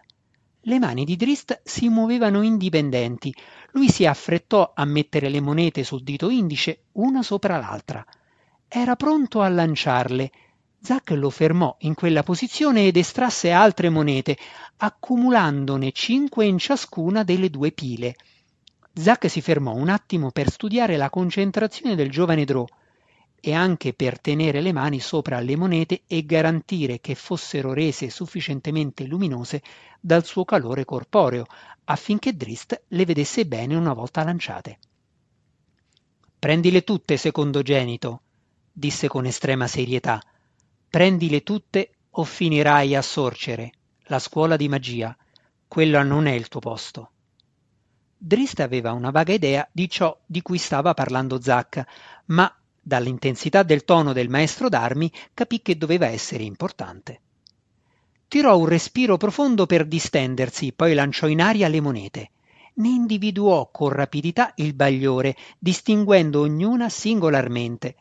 Le 0.61 0.79
mani 0.79 1.05
di 1.05 1.15
Drist 1.15 1.61
si 1.63 1.87
muovevano 1.89 2.41
indipendenti. 2.41 3.33
Lui 3.71 3.89
si 3.89 4.05
affrettò 4.05 4.71
a 4.73 4.85
mettere 4.85 5.29
le 5.29 5.41
monete 5.41 5.83
sul 5.83 6.03
dito 6.03 6.29
indice 6.29 6.85
una 6.93 7.21
sopra 7.21 7.57
l'altra. 7.57 8.03
Era 8.67 8.95
pronto 8.95 9.41
a 9.41 9.49
lanciarle. 9.49 10.31
Zac 10.83 11.11
lo 11.11 11.29
fermò 11.29 11.75
in 11.81 11.93
quella 11.93 12.23
posizione 12.23 12.87
ed 12.87 12.97
estrasse 12.97 13.51
altre 13.51 13.89
monete, 13.89 14.35
accumulandone 14.77 15.91
cinque 15.91 16.45
in 16.47 16.57
ciascuna 16.57 17.23
delle 17.23 17.51
due 17.51 17.71
pile. 17.71 18.15
Zack 18.91 19.29
si 19.29 19.41
fermò 19.41 19.75
un 19.75 19.89
attimo 19.89 20.31
per 20.31 20.49
studiare 20.49 20.97
la 20.97 21.11
concentrazione 21.11 21.95
del 21.95 22.09
giovane 22.09 22.45
Drò 22.45 22.65
e 23.39 23.53
anche 23.53 23.93
per 23.93 24.19
tenere 24.19 24.59
le 24.59 24.71
mani 24.71 24.99
sopra 24.99 25.39
le 25.39 25.55
monete 25.55 26.01
e 26.07 26.25
garantire 26.25 26.99
che 26.99 27.13
fossero 27.13 27.73
rese 27.73 28.09
sufficientemente 28.09 29.05
luminose 29.05 29.61
dal 29.99 30.25
suo 30.25 30.45
calore 30.45 30.83
corporeo, 30.83 31.45
affinché 31.85 32.35
Drist 32.35 32.81
le 32.87 33.05
vedesse 33.05 33.45
bene 33.45 33.75
una 33.75 33.93
volta 33.93 34.23
lanciate. 34.23 34.79
Prendile 36.39 36.83
tutte, 36.83 37.17
secondogenito, 37.17 38.21
disse 38.71 39.07
con 39.07 39.25
estrema 39.25 39.67
serietà. 39.67 40.19
Prendile 40.91 41.41
tutte 41.41 41.91
o 42.09 42.25
finirai 42.25 42.95
a 42.97 43.01
sorcere, 43.01 43.71
la 44.07 44.19
scuola 44.19 44.57
di 44.57 44.67
magia. 44.67 45.15
Quello 45.65 46.03
non 46.03 46.25
è 46.25 46.33
il 46.33 46.49
tuo 46.49 46.59
posto. 46.59 47.11
Drist 48.17 48.59
aveva 48.59 48.91
una 48.91 49.09
vaga 49.09 49.31
idea 49.31 49.65
di 49.71 49.89
ciò 49.89 50.19
di 50.25 50.41
cui 50.41 50.57
stava 50.57 50.93
parlando 50.93 51.39
Zack, 51.39 51.85
ma 52.25 52.53
dall'intensità 52.77 53.63
del 53.63 53.85
tono 53.85 54.11
del 54.11 54.27
maestro 54.27 54.67
d'armi 54.67 55.09
capì 55.33 55.61
che 55.61 55.77
doveva 55.77 56.07
essere 56.07 56.43
importante. 56.43 57.21
Tirò 58.27 58.57
un 58.57 58.65
respiro 58.65 59.15
profondo 59.15 59.65
per 59.65 59.85
distendersi, 59.85 60.73
poi 60.73 60.93
lanciò 60.93 61.27
in 61.27 61.39
aria 61.39 61.69
le 61.69 61.79
monete. 61.79 62.31
Ne 62.73 62.89
individuò 62.89 63.69
con 63.71 63.91
rapidità 63.91 64.51
il 64.57 64.73
bagliore, 64.73 65.37
distinguendo 65.57 66.41
ognuna 66.41 66.89
singolarmente. 66.89 67.95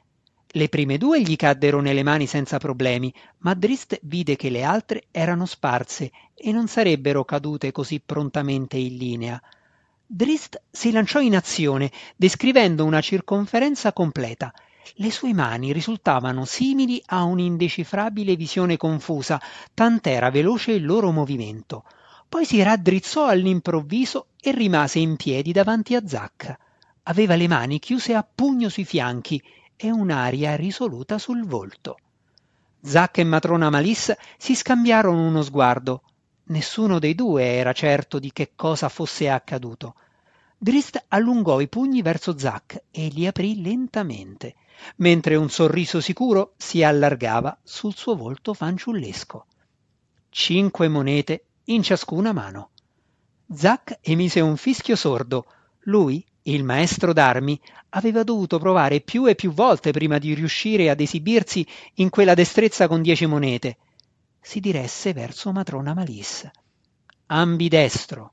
Le 0.53 0.69
prime 0.69 0.99
due 0.99 1.23
gli 1.23 1.37
caddero 1.37 1.81
nelle 1.81 2.03
mani 2.03 2.27
senza 2.27 2.59
problemi, 2.59 3.15
ma 3.39 3.55
Drist 3.55 4.01
vide 4.03 4.35
che 4.35 4.51
le 4.51 4.65
altre 4.65 5.05
erano 5.13 5.47
sparse 5.47 6.11
e 6.35 6.51
non 6.51 6.67
sarebbero 6.67 7.25
cadute 7.25 7.71
così 7.71 8.01
prontamente 8.05 8.77
in 8.77 8.97
linea. 8.97 9.41
Drist 10.05 10.61
si 10.69 10.91
lanciò 10.91 11.21
in 11.21 11.37
azione, 11.37 11.93
descrivendo 12.17 12.85
una 12.85 13.01
circonferenza 13.01 13.93
completa. 13.93 14.53
Le 14.95 15.13
sue 15.13 15.33
mani 15.33 15.73
risultavano 15.73 16.45
simili 16.45 17.01
a 17.07 17.23
un'indecifrabile 17.23 18.35
visione 18.35 18.77
confusa, 18.77 19.41
tant'era 19.73 20.31
veloce 20.31 20.73
il 20.73 20.85
loro 20.85 21.13
movimento. 21.13 21.85
Poi 22.29 22.45
si 22.45 22.61
raddrizzò 22.61 23.29
all'improvviso 23.29 24.27
e 24.41 24.51
rimase 24.51 24.99
in 24.99 25.15
piedi 25.15 25.53
davanti 25.53 25.95
a 25.95 26.05
Zac. 26.05 26.57
Aveva 27.05 27.37
le 27.37 27.47
mani 27.47 27.79
chiuse 27.79 28.17
a 28.17 28.27
pugno 28.29 28.69
sui 28.69 28.85
fianchi 28.85 29.41
e 29.83 29.91
un'aria 29.91 30.57
risoluta 30.57 31.17
sul 31.17 31.47
volto. 31.47 31.97
Zac 32.83 33.17
e 33.17 33.25
matrona 33.25 33.71
Malis 33.71 34.15
si 34.37 34.55
scambiarono 34.55 35.27
uno 35.27 35.41
sguardo. 35.41 36.03
Nessuno 36.45 36.99
dei 36.99 37.15
due 37.15 37.45
era 37.45 37.73
certo 37.73 38.19
di 38.19 38.31
che 38.31 38.53
cosa 38.55 38.91
fosse 38.91 39.31
accaduto. 39.31 39.95
Drist 40.59 41.03
allungò 41.09 41.61
i 41.61 41.69
pugni 41.69 42.03
verso 42.03 42.39
Zack 42.39 42.83
e 42.91 43.09
li 43.09 43.27
aprì 43.27 43.63
lentamente, 43.63 44.57
mentre 44.97 45.37
un 45.37 45.49
sorriso 45.49 46.03
sicuro 46.03 46.53
si 46.59 46.83
allargava 46.83 47.57
sul 47.63 47.95
suo 47.95 48.15
volto 48.17 48.53
fanciullesco. 48.53 49.47
Cinque 50.29 50.89
monete 50.89 51.45
in 51.65 51.83
ciascuna 51.83 52.33
mano. 52.33 52.71
Zack 53.51 53.99
emise 54.03 54.41
un 54.41 54.59
fischio 54.59 54.95
sordo. 54.95 55.47
Lui, 55.85 56.23
il 56.55 56.65
maestro 56.65 57.13
d'armi, 57.13 57.61
aveva 57.91 58.23
dovuto 58.23 58.59
provare 58.59 59.01
più 59.01 59.27
e 59.27 59.35
più 59.35 59.53
volte 59.53 59.91
prima 59.91 60.19
di 60.19 60.35
riuscire 60.35 60.91
ad 60.91 61.01
esibirsi 61.01 61.67
in 61.95 62.11
quella 62.11 62.35
destrezza 62.35 62.89
con 62.89 63.03
dieci 63.03 63.27
monete 63.27 63.77
si 64.41 64.61
diresse 64.61 65.13
verso 65.13 65.53
matrona 65.53 65.95
Malissa. 65.95 66.51
Ambidestro, 67.27 68.33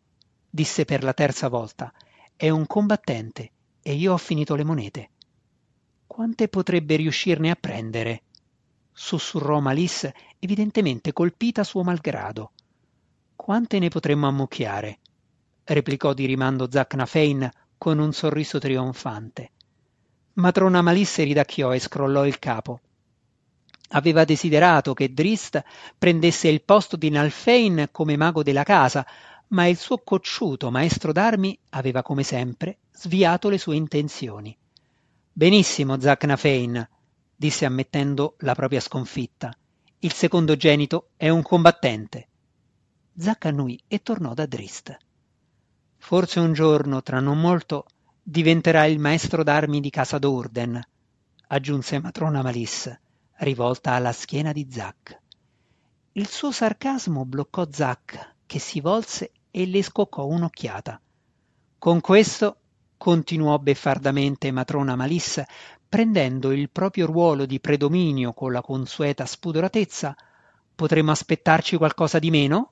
disse 0.49 0.85
per 0.85 1.03
la 1.03 1.13
terza 1.13 1.49
volta. 1.49 1.93
È 2.35 2.49
un 2.49 2.65
combattente 2.65 3.51
e 3.81 3.93
io 3.93 4.13
ho 4.13 4.17
finito 4.17 4.55
le 4.55 4.63
monete. 4.63 5.09
Quante 6.07 6.47
potrebbe 6.47 6.95
riuscirne 6.95 7.49
a 7.49 7.55
prendere? 7.55 8.23
sussurrò 8.91 9.59
Malisse, 9.59 10.15
evidentemente 10.39 11.13
colpita 11.13 11.63
suo 11.63 11.83
malgrado. 11.83 12.53
Quante 13.35 13.77
ne 13.77 13.89
potremmo 13.89 14.27
ammucchiare? 14.27 14.99
replicò 15.65 16.13
di 16.13 16.25
rimando 16.25 16.71
Zacnafein 16.71 17.47
con 17.77 17.99
un 17.99 18.13
sorriso 18.13 18.59
trionfante. 18.59 19.51
Matrona 20.33 20.81
Malisse 20.81 21.23
ridacchiò 21.23 21.73
e 21.73 21.79
scrollò 21.79 22.25
il 22.25 22.39
capo. 22.39 22.81
Aveva 23.89 24.25
desiderato 24.25 24.93
che 24.93 25.13
Drist 25.13 25.63
prendesse 25.97 26.47
il 26.47 26.61
posto 26.63 26.95
di 26.95 27.09
Nalfein 27.09 27.89
come 27.91 28.17
mago 28.17 28.43
della 28.43 28.63
casa, 28.63 29.05
ma 29.49 29.65
il 29.65 29.77
suo 29.77 29.99
cocciuto 29.99 30.69
maestro 30.69 31.11
d'armi 31.11 31.57
aveva 31.69 32.01
come 32.01 32.23
sempre 32.23 32.79
sviato 32.91 33.49
le 33.49 33.57
sue 33.57 33.75
intenzioni. 33.75 34.55
Benissimo, 35.31 35.99
Zacnafein, 35.99 36.87
disse 37.35 37.65
ammettendo 37.65 38.35
la 38.39 38.55
propria 38.55 38.79
sconfitta. 38.79 39.53
Il 39.99 40.11
secondogenito 40.11 41.09
è 41.15 41.29
un 41.29 41.41
combattente. 41.41 42.27
Zac 43.17 43.45
annui 43.45 43.81
e 43.87 44.01
tornò 44.03 44.33
da 44.33 44.45
Drist. 44.45 44.97
Forse 45.97 46.39
un 46.39 46.53
giorno, 46.53 47.01
tra 47.01 47.19
non 47.19 47.39
molto, 47.39 47.85
diventerà 48.21 48.85
il 48.85 48.99
maestro 48.99 49.43
d'armi 49.43 49.79
di 49.79 49.89
casa 49.89 50.17
d'Urden, 50.17 50.81
aggiunse 51.47 51.99
matrona 51.99 52.41
Malisse 52.41 53.01
rivolta 53.37 53.91
alla 53.91 54.11
schiena 54.11 54.51
di 54.51 54.67
Zack. 54.69 55.21
Il 56.13 56.27
suo 56.27 56.51
sarcasmo 56.51 57.25
bloccò 57.25 57.67
Zack, 57.69 58.35
che 58.45 58.59
si 58.59 58.81
volse 58.81 59.31
e 59.51 59.67
le 59.67 59.83
scoccò 59.83 60.25
un'occhiata. 60.25 60.99
Con 61.77 62.01
questo, 62.01 62.57
continuò 62.97 63.59
beffardamente 63.59 64.49
matrona 64.51 64.95
Malissa, 64.95 65.45
prendendo 65.87 66.51
il 66.51 66.69
proprio 66.71 67.05
ruolo 67.05 67.45
di 67.45 67.59
predominio 67.59 68.33
con 68.33 68.51
la 68.51 68.61
consueta 68.61 69.25
spudoratezza, 69.25 70.15
potremmo 70.73 71.11
aspettarci 71.11 71.77
qualcosa 71.77 72.17
di 72.19 72.31
meno? 72.31 72.69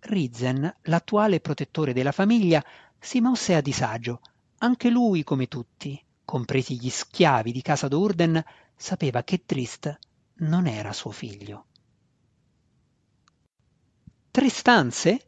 Rizen, 0.00 0.76
l'attuale 0.82 1.40
protettore 1.40 1.92
della 1.92 2.12
famiglia, 2.12 2.64
si 2.98 3.20
mosse 3.20 3.54
a 3.54 3.60
disagio. 3.60 4.20
Anche 4.58 4.90
lui, 4.90 5.22
come 5.24 5.46
tutti, 5.46 6.02
compresi 6.24 6.78
gli 6.78 6.90
schiavi 6.90 7.52
di 7.52 7.62
casa 7.62 7.88
d'Urden, 7.88 8.42
sapeva 8.76 9.22
che 9.22 9.44
Trist 9.44 9.98
non 10.36 10.66
era 10.66 10.92
suo 10.92 11.10
figlio. 11.10 11.66
Tre 14.30 14.48
stanze? 14.48 15.24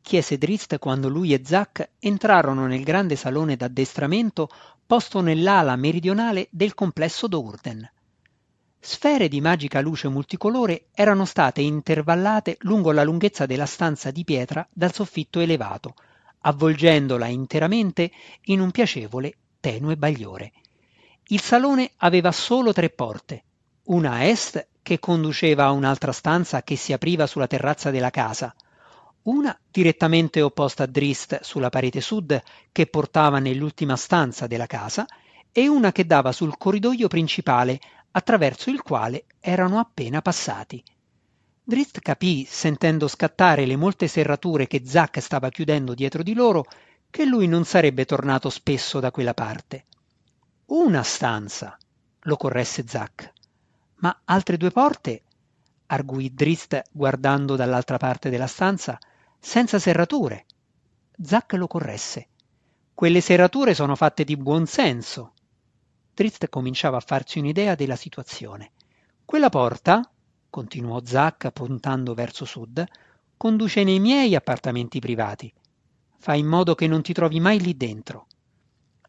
chiese 0.00 0.38
Drist 0.38 0.78
quando 0.78 1.08
lui 1.08 1.34
e 1.34 1.42
Zack 1.44 1.90
entrarono 1.98 2.66
nel 2.66 2.84
grande 2.84 3.16
salone 3.16 3.56
d'addestramento 3.56 4.48
posto 4.86 5.20
nell'ala 5.20 5.74
meridionale 5.74 6.46
del 6.52 6.74
complesso 6.74 7.26
d'Urden. 7.26 7.90
Sfere 8.78 9.28
di 9.28 9.40
magica 9.40 9.80
luce 9.80 10.08
multicolore 10.08 10.86
erano 10.94 11.24
state 11.24 11.60
intervallate 11.60 12.56
lungo 12.60 12.92
la 12.92 13.02
lunghezza 13.02 13.46
della 13.46 13.66
stanza 13.66 14.10
di 14.10 14.24
pietra 14.24 14.66
dal 14.72 14.92
soffitto 14.92 15.40
elevato, 15.40 15.94
avvolgendola 16.40 17.26
interamente 17.26 18.10
in 18.44 18.60
un 18.60 18.70
piacevole, 18.70 19.34
tenue 19.60 19.96
bagliore. 19.96 20.52
Il 21.28 21.40
salone 21.40 21.90
aveva 21.96 22.30
solo 22.30 22.72
tre 22.72 22.90
porte, 22.90 23.42
una 23.84 24.12
a 24.12 24.24
est 24.24 24.68
che 24.82 25.00
conduceva 25.00 25.64
a 25.64 25.72
un'altra 25.72 26.12
stanza 26.12 26.62
che 26.62 26.76
si 26.76 26.92
apriva 26.92 27.26
sulla 27.26 27.48
terrazza 27.48 27.90
della 27.90 28.10
casa, 28.10 28.54
una 29.22 29.58
direttamente 29.68 30.40
opposta 30.40 30.84
a 30.84 30.86
Drist 30.86 31.40
sulla 31.42 31.68
parete 31.68 32.00
sud 32.00 32.40
che 32.70 32.86
portava 32.86 33.40
nell'ultima 33.40 33.96
stanza 33.96 34.46
della 34.46 34.66
casa 34.66 35.04
e 35.50 35.66
una 35.66 35.90
che 35.90 36.06
dava 36.06 36.30
sul 36.30 36.56
corridoio 36.56 37.08
principale 37.08 37.80
attraverso 38.16 38.70
il 38.70 38.80
quale 38.80 39.26
erano 39.40 39.78
appena 39.78 40.22
passati. 40.22 40.82
Drist 41.62 42.00
capì, 42.00 42.46
sentendo 42.48 43.08
scattare 43.08 43.66
le 43.66 43.76
molte 43.76 44.08
serrature 44.08 44.66
che 44.66 44.86
Zack 44.86 45.20
stava 45.20 45.50
chiudendo 45.50 45.92
dietro 45.92 46.22
di 46.22 46.32
loro, 46.32 46.64
che 47.10 47.26
lui 47.26 47.46
non 47.46 47.64
sarebbe 47.64 48.06
tornato 48.06 48.48
spesso 48.48 49.00
da 49.00 49.10
quella 49.10 49.34
parte. 49.34 49.84
Una 50.66 51.02
stanza, 51.02 51.76
lo 52.20 52.36
corresse 52.36 52.84
Zack. 52.86 53.32
Ma 53.96 54.18
altre 54.24 54.56
due 54.56 54.70
porte? 54.70 55.22
arguì 55.88 56.32
Drist 56.32 56.84
guardando 56.92 57.54
dall'altra 57.54 57.98
parte 57.98 58.30
della 58.30 58.46
stanza 58.46 58.98
senza 59.38 59.78
serrature. 59.78 60.46
Zack 61.22 61.52
lo 61.52 61.66
corresse. 61.66 62.28
Quelle 62.94 63.20
serrature 63.20 63.74
sono 63.74 63.94
fatte 63.94 64.24
di 64.24 64.38
buon 64.38 64.66
senso. 64.66 65.32
Trist 66.16 66.48
cominciava 66.48 66.96
a 66.96 67.00
farsi 67.00 67.38
un'idea 67.38 67.74
della 67.74 67.94
situazione. 67.94 68.70
Quella 69.22 69.50
porta, 69.50 70.10
continuò 70.48 71.02
Zack 71.04 71.50
puntando 71.50 72.14
verso 72.14 72.46
sud, 72.46 72.82
conduce 73.36 73.84
nei 73.84 74.00
miei 74.00 74.34
appartamenti 74.34 74.98
privati. 74.98 75.52
Fai 76.16 76.38
in 76.38 76.46
modo 76.46 76.74
che 76.74 76.86
non 76.86 77.02
ti 77.02 77.12
trovi 77.12 77.38
mai 77.38 77.60
lì 77.60 77.76
dentro. 77.76 78.28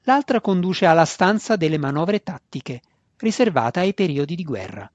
L'altra 0.02 0.41
conduce 0.41 0.86
alla 0.86 1.06
stanza 1.06 1.56
delle 1.56 1.78
manovre 1.78 2.24
tattiche, 2.24 2.82
riservata 3.20 3.80
ai 3.80 3.93
periodi 3.93 4.36
di 4.36 4.43
guerra. 4.43 4.91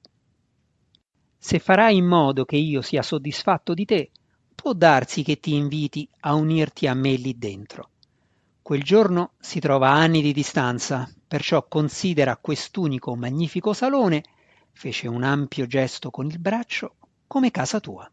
Se 1.39 1.57
farai 1.57 1.97
in 1.97 2.05
modo 2.05 2.45
che 2.45 2.57
io 2.57 2.83
sia 2.83 3.01
soddisfatto 3.01 3.73
di 3.73 3.85
te, 3.85 4.11
può 4.53 4.73
darsi 4.73 5.23
che 5.23 5.39
ti 5.39 5.55
inviti 5.55 6.07
a 6.19 6.35
unirti 6.35 6.85
a 6.85 6.93
me 6.93 7.15
lì 7.15 7.35
dentro. 7.39 7.89
Quel 8.61 8.83
giorno 8.83 9.31
si 9.39 9.59
trova 9.59 9.89
a 9.89 9.95
anni 9.95 10.21
di 10.21 10.31
distanza, 10.31 11.11
perciò 11.33 11.65
considera 11.67 12.37
quest'unico 12.37 13.15
magnifico 13.15 13.73
salone, 13.73 14.23
fece 14.71 15.07
un 15.07 15.23
ampio 15.23 15.65
gesto 15.65 16.11
con 16.11 16.27
il 16.27 16.37
braccio, 16.37 16.97
come 17.25 17.49
casa 17.49 17.79
tua. 17.79 18.07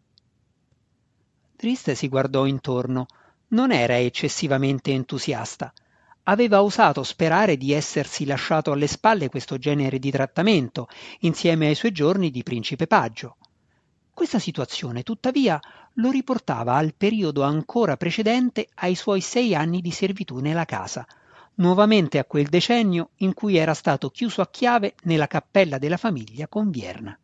Triste 1.55 1.95
si 1.95 2.09
guardò 2.09 2.47
intorno, 2.47 3.05
non 3.49 3.73
era 3.73 3.99
eccessivamente 3.99 4.93
entusiasta. 4.93 5.71
Aveva 6.23 6.63
osato 6.63 7.03
sperare 7.03 7.59
di 7.59 7.73
essersi 7.73 8.25
lasciato 8.25 8.73
alle 8.73 8.87
spalle 8.87 9.29
questo 9.29 9.59
genere 9.59 9.99
di 9.99 10.11
trattamento, 10.11 10.89
insieme 11.19 11.67
ai 11.67 11.75
suoi 11.75 11.93
giorni 11.93 12.31
di 12.31 12.43
principe 12.43 12.87
paggio. 12.87 13.37
Questa 14.15 14.39
situazione, 14.39 15.03
tuttavia, 15.03 15.61
lo 15.97 16.11
riportava 16.11 16.77
al 16.77 16.95
periodo 16.95 17.43
ancora 17.43 17.99
precedente 17.99 18.67
ai 18.77 18.95
suoi 18.95 19.21
sei 19.21 19.55
anni 19.55 19.83
di 19.83 19.91
servitù 19.91 20.39
nella 20.39 20.65
casa, 20.65 21.07
nuovamente 21.61 22.19
a 22.19 22.25
quel 22.25 22.49
decennio 22.49 23.11
in 23.17 23.33
cui 23.35 23.57
era 23.57 23.75
stato 23.75 24.11
chiuso 24.11 24.41
a 24.41 24.49
chiave 24.49 24.95
nella 25.05 25.27
cappella 25.27 25.79
della 25.79 25.97
famiglia 25.97 26.49
con 26.49 26.71
Vierna. 26.71 27.19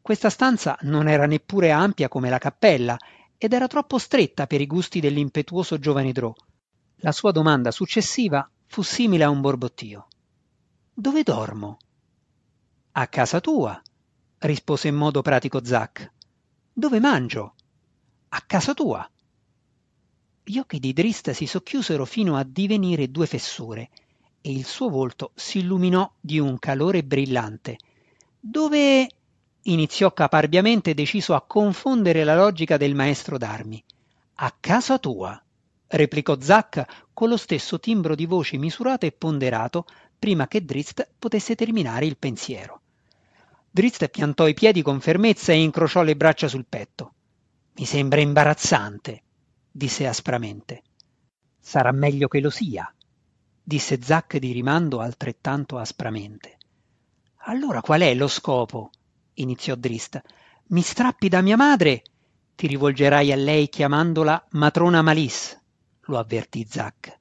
Questa 0.00 0.30
stanza 0.30 0.78
non 0.82 1.08
era 1.08 1.26
neppure 1.26 1.70
ampia 1.70 2.08
come 2.08 2.30
la 2.30 2.38
cappella 2.38 2.96
ed 3.36 3.52
era 3.52 3.66
troppo 3.66 3.98
stretta 3.98 4.46
per 4.46 4.60
i 4.60 4.66
gusti 4.66 5.00
dell'impetuoso 5.00 5.78
giovane 5.78 6.12
Drò. 6.12 6.32
La 6.96 7.12
sua 7.12 7.32
domanda 7.32 7.70
successiva 7.70 8.48
fu 8.66 8.82
simile 8.82 9.24
a 9.24 9.30
un 9.30 9.40
borbottio. 9.40 10.08
Dove 10.92 11.22
dormo? 11.22 11.78
A 12.92 13.06
casa 13.06 13.40
tua, 13.40 13.80
rispose 14.38 14.88
in 14.88 14.96
modo 14.96 15.22
pratico 15.22 15.64
Zack. 15.64 16.12
Dove 16.72 17.00
mangio? 17.00 17.54
A 18.28 18.42
casa 18.46 18.74
tua. 18.74 19.08
Gli 20.50 20.58
occhi 20.58 20.80
di 20.80 20.92
Drist 20.92 21.30
si 21.30 21.46
socchiusero 21.46 22.04
fino 22.04 22.36
a 22.36 22.42
divenire 22.42 23.08
due 23.12 23.26
fessure 23.26 23.88
e 24.40 24.50
il 24.50 24.64
suo 24.64 24.88
volto 24.88 25.30
si 25.36 25.60
illuminò 25.60 26.10
di 26.18 26.40
un 26.40 26.58
calore 26.58 27.04
brillante. 27.04 27.78
Dove? 28.40 29.08
iniziò 29.62 30.12
caparbiamente 30.12 30.92
deciso 30.92 31.34
a 31.34 31.42
confondere 31.42 32.24
la 32.24 32.34
logica 32.34 32.76
del 32.76 32.96
maestro 32.96 33.38
d'armi. 33.38 33.80
A 34.34 34.52
casa 34.58 34.98
tua, 34.98 35.40
replicò 35.86 36.36
Zack 36.40 37.06
con 37.12 37.28
lo 37.28 37.36
stesso 37.36 37.78
timbro 37.78 38.16
di 38.16 38.26
voce 38.26 38.56
misurato 38.56 39.06
e 39.06 39.12
ponderato 39.12 39.84
prima 40.18 40.48
che 40.48 40.64
Drist 40.64 41.10
potesse 41.16 41.54
terminare 41.54 42.06
il 42.06 42.16
pensiero. 42.16 42.80
Drizzt 43.70 44.08
piantò 44.08 44.48
i 44.48 44.54
piedi 44.54 44.82
con 44.82 45.00
fermezza 45.00 45.52
e 45.52 45.62
incrociò 45.62 46.02
le 46.02 46.16
braccia 46.16 46.48
sul 46.48 46.66
petto. 46.68 47.12
Mi 47.74 47.84
sembra 47.84 48.20
imbarazzante, 48.20 49.22
disse 49.70 50.06
aspramente. 50.06 50.82
Sarà 51.58 51.92
meglio 51.92 52.28
che 52.28 52.40
lo 52.40 52.50
sia, 52.50 52.92
disse 53.62 54.02
Zack 54.02 54.38
di 54.38 54.52
rimando 54.52 55.00
altrettanto 55.00 55.78
aspramente. 55.78 56.56
Allora 57.44 57.80
qual 57.80 58.00
è 58.00 58.14
lo 58.14 58.28
scopo? 58.28 58.90
iniziò 59.34 59.74
Drist. 59.74 60.20
Mi 60.68 60.82
strappi 60.82 61.28
da 61.28 61.40
mia 61.40 61.56
madre? 61.56 62.02
Ti 62.54 62.66
rivolgerai 62.66 63.32
a 63.32 63.36
lei 63.36 63.68
chiamandola 63.68 64.46
matrona 64.50 65.02
Malis, 65.02 65.58
lo 66.02 66.18
avvertì 66.18 66.66
Zack. 66.68 67.18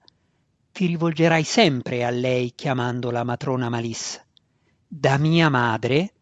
Ti 0.71 0.85
rivolgerai 0.85 1.43
sempre 1.43 2.03
a 2.03 2.09
lei 2.09 2.53
chiamandola 2.53 3.23
matrona 3.23 3.69
Malis. 3.69 4.21
Da 4.88 5.17
mia 5.17 5.49
madre? 5.49 6.13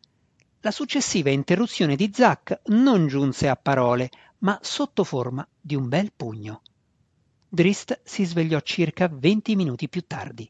La 0.62 0.72
successiva 0.72 1.30
interruzione 1.30 1.96
di 1.96 2.12
Zack 2.14 2.62
non 2.66 3.08
giunse 3.08 3.48
a 3.48 3.56
parole, 3.56 4.10
ma 4.40 4.60
sotto 4.62 5.04
forma 5.04 5.48
di 5.60 5.76
un 5.76 5.88
bel 5.88 6.12
pugno. 6.16 6.62
Drist 7.50 8.02
si 8.04 8.26
svegliò 8.26 8.60
circa 8.60 9.10
venti 9.12 9.56
minuti 9.56 9.88
più 9.88 10.04
tardi. 10.06 10.50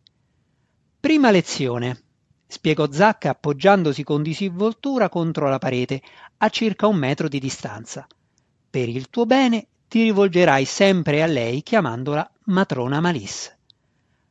Prima 0.99 1.31
lezione, 1.31 2.03
spiegò 2.47 2.91
Zack 2.91 3.25
appoggiandosi 3.25 4.03
con 4.03 4.23
disinvoltura 4.23 5.09
contro 5.09 5.47
la 5.47 5.59
parete, 5.59 6.01
a 6.37 6.49
circa 6.49 6.87
un 6.87 6.97
metro 6.97 7.27
di 7.27 7.39
distanza. 7.39 8.07
Per 8.69 8.89
il 8.89 9.09
tuo 9.09 9.25
bene 9.25 9.67
ti 9.87 10.03
rivolgerai 10.03 10.65
sempre 10.65 11.21
a 11.21 11.27
lei 11.27 11.61
chiamandola 11.61 12.29
matrona 12.45 12.99
Malis. 12.99 13.55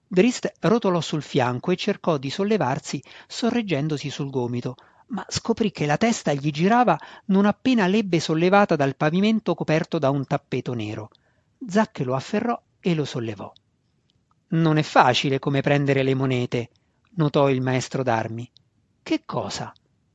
Drist 0.09 0.53
rotolò 0.61 1.01
sul 1.01 1.23
fianco 1.23 1.71
e 1.71 1.77
cercò 1.77 2.17
di 2.17 2.31
sollevarsi 2.31 3.03
sorreggendosi 3.27 4.11
sul 4.11 4.31
gomito, 4.31 4.77
ma 5.09 5.25
scoprì 5.29 5.71
che 5.71 5.87
la 5.87 5.97
testa 5.97 6.33
gli 6.33 6.51
girava 6.51 6.99
non 7.27 7.47
appena 7.47 7.87
l'ebbe 7.87 8.19
sollevata 8.21 8.77
dal 8.77 8.97
pavimento 8.97 9.55
coperto 9.55 9.99
da 9.99 10.11
un 10.11 10.27
tappeto 10.27 10.75
nero. 10.75 11.11
Zack 11.67 12.01
lo 12.01 12.15
afferrò 12.15 12.61
e 12.81 12.95
lo 12.95 13.05
sollevò. 13.05 13.53
Non 14.49 14.79
è 14.79 14.83
facile 14.83 15.39
come 15.39 15.61
prendere 15.61 16.03
le 16.03 16.15
monete, 16.15 16.71
notò 17.17 17.49
il 17.51 17.61
maestro 17.61 18.03
d'armi. 18.03 18.51
Che 19.03 19.23
cosa? 19.25 19.73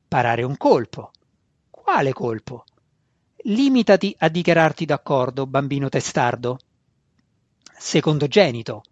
Parare 0.08 0.42
un 0.42 0.56
colpo. 0.56 1.10
Quale 1.70 2.12
colpo? 2.12 2.64
Limitati 3.44 4.14
a 4.18 4.28
dichiararti 4.28 4.84
d'accordo, 4.84 5.46
bambino 5.46 5.88
testardo. 5.88 6.58
Secondogenito, 7.76 8.82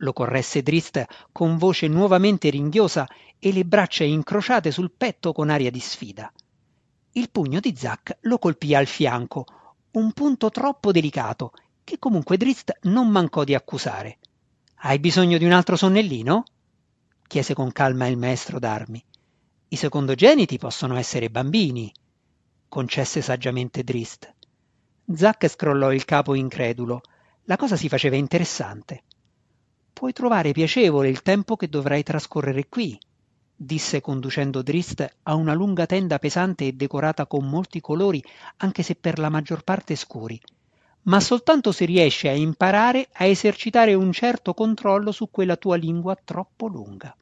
lo 0.00 0.12
corresse 0.12 0.62
Drist 0.62 1.04
con 1.32 1.56
voce 1.56 1.88
nuovamente 1.88 2.50
ringhiosa 2.50 3.08
e 3.38 3.52
le 3.52 3.64
braccia 3.64 4.04
incrociate 4.04 4.70
sul 4.70 4.90
petto 4.90 5.32
con 5.32 5.48
aria 5.48 5.70
di 5.70 5.80
sfida. 5.80 6.32
Il 7.12 7.30
pugno 7.30 7.60
di 7.60 7.74
Zack 7.74 8.18
lo 8.22 8.38
colpì 8.38 8.74
al 8.74 8.86
fianco, 8.86 9.44
un 9.92 10.12
punto 10.12 10.50
troppo 10.50 10.92
delicato 10.92 11.52
che 11.82 11.98
comunque 11.98 12.36
Drist 12.36 12.78
non 12.82 13.08
mancò 13.08 13.44
di 13.44 13.54
accusare. 13.54 14.18
Hai 14.82 14.98
bisogno 14.98 15.38
di 15.38 15.44
un 15.44 15.52
altro 15.52 15.76
sonnellino? 15.76 16.44
chiese 17.26 17.54
con 17.54 17.72
calma 17.72 18.06
il 18.06 18.16
maestro 18.16 18.58
d'armi. 18.58 19.04
I 19.68 19.76
secondogeniti 19.76 20.58
possono 20.58 20.96
essere 20.96 21.30
bambini, 21.30 21.92
concesse 22.68 23.22
saggiamente 23.22 23.84
Drist. 23.84 24.32
Zack 25.14 25.48
scrollò 25.48 25.92
il 25.92 26.04
capo 26.04 26.34
incredulo. 26.34 27.00
La 27.44 27.56
cosa 27.56 27.76
si 27.76 27.88
faceva 27.88 28.16
interessante. 28.16 29.04
Puoi 30.00 30.14
trovare 30.14 30.52
piacevole 30.52 31.10
il 31.10 31.20
tempo 31.20 31.56
che 31.56 31.68
dovrai 31.68 32.02
trascorrere 32.02 32.70
qui, 32.70 32.98
disse 33.54 34.00
conducendo 34.00 34.62
Drist 34.62 35.06
a 35.24 35.34
una 35.34 35.52
lunga 35.52 35.84
tenda 35.84 36.18
pesante 36.18 36.68
e 36.68 36.72
decorata 36.72 37.26
con 37.26 37.46
molti 37.46 37.82
colori, 37.82 38.24
anche 38.56 38.82
se 38.82 38.94
per 38.94 39.18
la 39.18 39.28
maggior 39.28 39.62
parte 39.62 39.96
scuri, 39.96 40.40
ma 41.02 41.20
soltanto 41.20 41.70
se 41.70 41.84
riesci 41.84 42.28
a 42.28 42.32
imparare 42.32 43.08
a 43.12 43.26
esercitare 43.26 43.92
un 43.92 44.10
certo 44.10 44.54
controllo 44.54 45.12
su 45.12 45.30
quella 45.30 45.56
tua 45.56 45.76
lingua 45.76 46.16
troppo 46.16 46.66
lunga. 46.66 47.14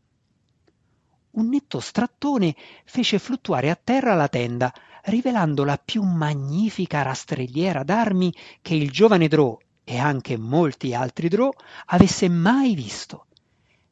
Un 1.33 1.49
netto 1.49 1.81
strattone 1.81 2.55
fece 2.85 3.19
fluttuare 3.19 3.71
a 3.71 3.75
terra 3.83 4.15
la 4.15 4.29
tenda, 4.29 4.73
rivelando 5.07 5.65
la 5.65 5.81
più 5.85 6.05
magnifica 6.05 7.03
rastrelliera 7.03 7.83
d'armi 7.83 8.33
che 8.63 8.77
il 8.77 8.93
giovane 8.93 9.27
Drò 9.27 9.59
e 9.89 9.97
anche 9.97 10.37
molti 10.37 10.93
altri 10.95 11.29
Drò 11.29 11.51
avesse 11.87 12.29
mai 12.29 12.75
visto 12.75 13.27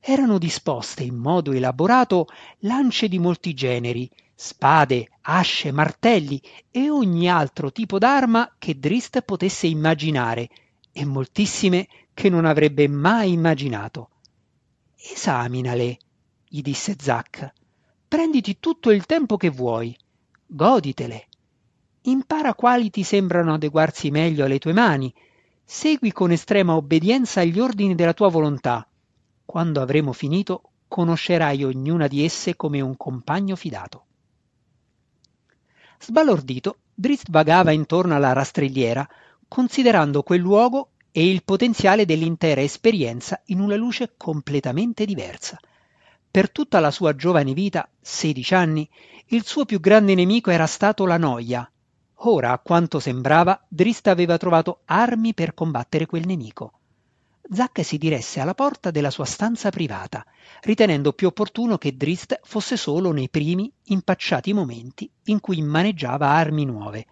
erano 0.09 0.39
disposte 0.39 1.03
in 1.03 1.17
modo 1.17 1.51
elaborato 1.51 2.29
lance 2.61 3.09
di 3.09 3.19
molti 3.19 3.55
generi, 3.55 4.09
spade, 4.37 5.09
asce, 5.23 5.73
martelli 5.73 6.41
e 6.71 6.91
ogni 6.91 7.29
altro 7.29 7.73
tipo 7.73 7.99
d'arma 7.99 8.55
che 8.57 8.79
Drist 8.79 9.23
potesse 9.23 9.67
immaginare, 9.67 10.49
e 10.93 11.05
moltissime 11.05 11.89
che 12.15 12.29
non 12.29 12.45
avrebbe 12.45 12.87
mai 12.87 13.33
immaginato. 13.33 14.11
Esaminale, 14.97 15.99
gli 16.47 16.63
disse 16.63 16.95
Zack. 16.97 17.53
Prenditi 18.07 18.61
tutto 18.61 18.93
il 18.93 19.07
tempo 19.07 19.37
che 19.37 19.51
vuoi. 19.51 19.97
Goditele. 20.47 21.27
Impara 22.03 22.55
quali 22.55 22.91
ti 22.91 23.03
sembrano 23.03 23.55
adeguarsi 23.55 24.13
meglio 24.13 24.45
alle 24.45 24.61
tue 24.61 24.73
mani. 24.73 25.13
Segui 25.69 26.13
con 26.13 26.31
estrema 26.31 26.77
obbedienza 26.77 27.45
gli 27.45 27.59
ordini 27.59 27.95
della 27.95 28.15
tua 28.15 28.29
volontà 28.29 28.89
quando 29.47 29.81
avremo 29.81 30.13
finito, 30.13 30.63
conoscerai 30.89 31.63
ognuna 31.65 32.09
di 32.09 32.25
esse 32.25 32.57
come 32.57 32.81
un 32.81 32.97
compagno 32.97 33.55
fidato. 33.55 34.05
Sbalordito, 36.01 36.79
Drizzt 36.93 37.31
vagava 37.31 37.71
intorno 37.71 38.15
alla 38.15 38.33
rastrelliera, 38.33 39.09
considerando 39.49 40.23
quel 40.23 40.41
luogo 40.41 40.91
e 41.13 41.31
il 41.31 41.45
potenziale 41.45 42.05
dell'intera 42.05 42.61
esperienza 42.61 43.41
in 43.47 43.61
una 43.61 43.77
luce 43.77 44.15
completamente 44.17 45.07
diversa. 45.07 45.59
Per 46.31 46.51
tutta 46.51 46.81
la 46.81 46.91
sua 46.91 47.15
giovane 47.15 47.55
vita, 47.55 47.89
16 48.01 48.55
anni, 48.55 48.89
il 49.27 49.47
suo 49.47 49.65
più 49.65 49.81
grande 49.81 50.15
nemico 50.15 50.51
era 50.51 50.67
stato 50.67 51.07
la 51.07 51.17
noia. 51.17 51.71
Ora, 52.21 52.53
a 52.53 52.59
quanto 52.59 52.99
sembrava, 52.99 53.63
Drist 53.69 54.07
aveva 54.07 54.39
trovato 54.39 54.81
armi 54.87 55.35
per 55.35 55.55
combattere 55.55 56.07
quel 56.07 56.27
nemico. 56.27 56.73
Zack 57.49 57.85
si 57.85 57.99
diresse 57.99 58.41
alla 58.41 58.55
porta 58.55 58.91
della 58.91 59.11
sua 59.11 59.25
stanza 59.25 59.71
privata, 59.71 60.25
ritenendo 60.63 61.13
più 61.13 61.29
opportuno 61.29 61.79
che 61.79 61.97
Drist 61.97 62.41
fosse 62.43 62.77
solo 62.77 63.13
nei 63.13 63.29
primi, 63.29 63.71
impacciati 63.85 64.53
momenti 64.53 65.09
in 65.25 65.41
cui 65.41 65.63
maneggiava 65.63 66.29
armi 66.29 66.65
nuove. 66.65 67.07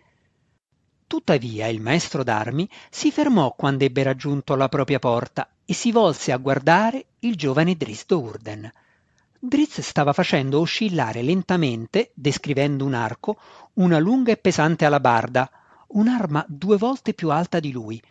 Tuttavia 1.07 1.69
il 1.69 1.81
maestro 1.81 2.25
d'armi 2.25 2.69
si 2.91 3.13
fermò 3.13 3.55
quando 3.55 3.85
ebbe 3.85 4.03
raggiunto 4.03 4.57
la 4.57 4.69
propria 4.69 4.99
porta 4.99 5.49
e 5.65 5.73
si 5.73 5.93
volse 5.93 6.33
a 6.33 6.39
guardare 6.39 7.07
il 7.21 7.37
giovane 7.37 7.77
Drist 7.77 8.11
Urden. 8.11 8.73
Drizzt 9.47 9.81
stava 9.81 10.15
facendo 10.15 10.61
oscillare 10.61 11.21
lentamente, 11.21 12.13
descrivendo 12.15 12.85
un 12.85 12.95
arco, 12.95 13.39
una 13.75 13.99
lunga 13.99 14.33
e 14.33 14.39
pesante 14.39 14.87
alabarda, 14.87 15.51
un'arma 15.89 16.47
due 16.49 16.79
volte 16.79 17.13
più 17.13 17.31
alta 17.31 17.61
di 17.61 17.71
lui, 17.71 18.03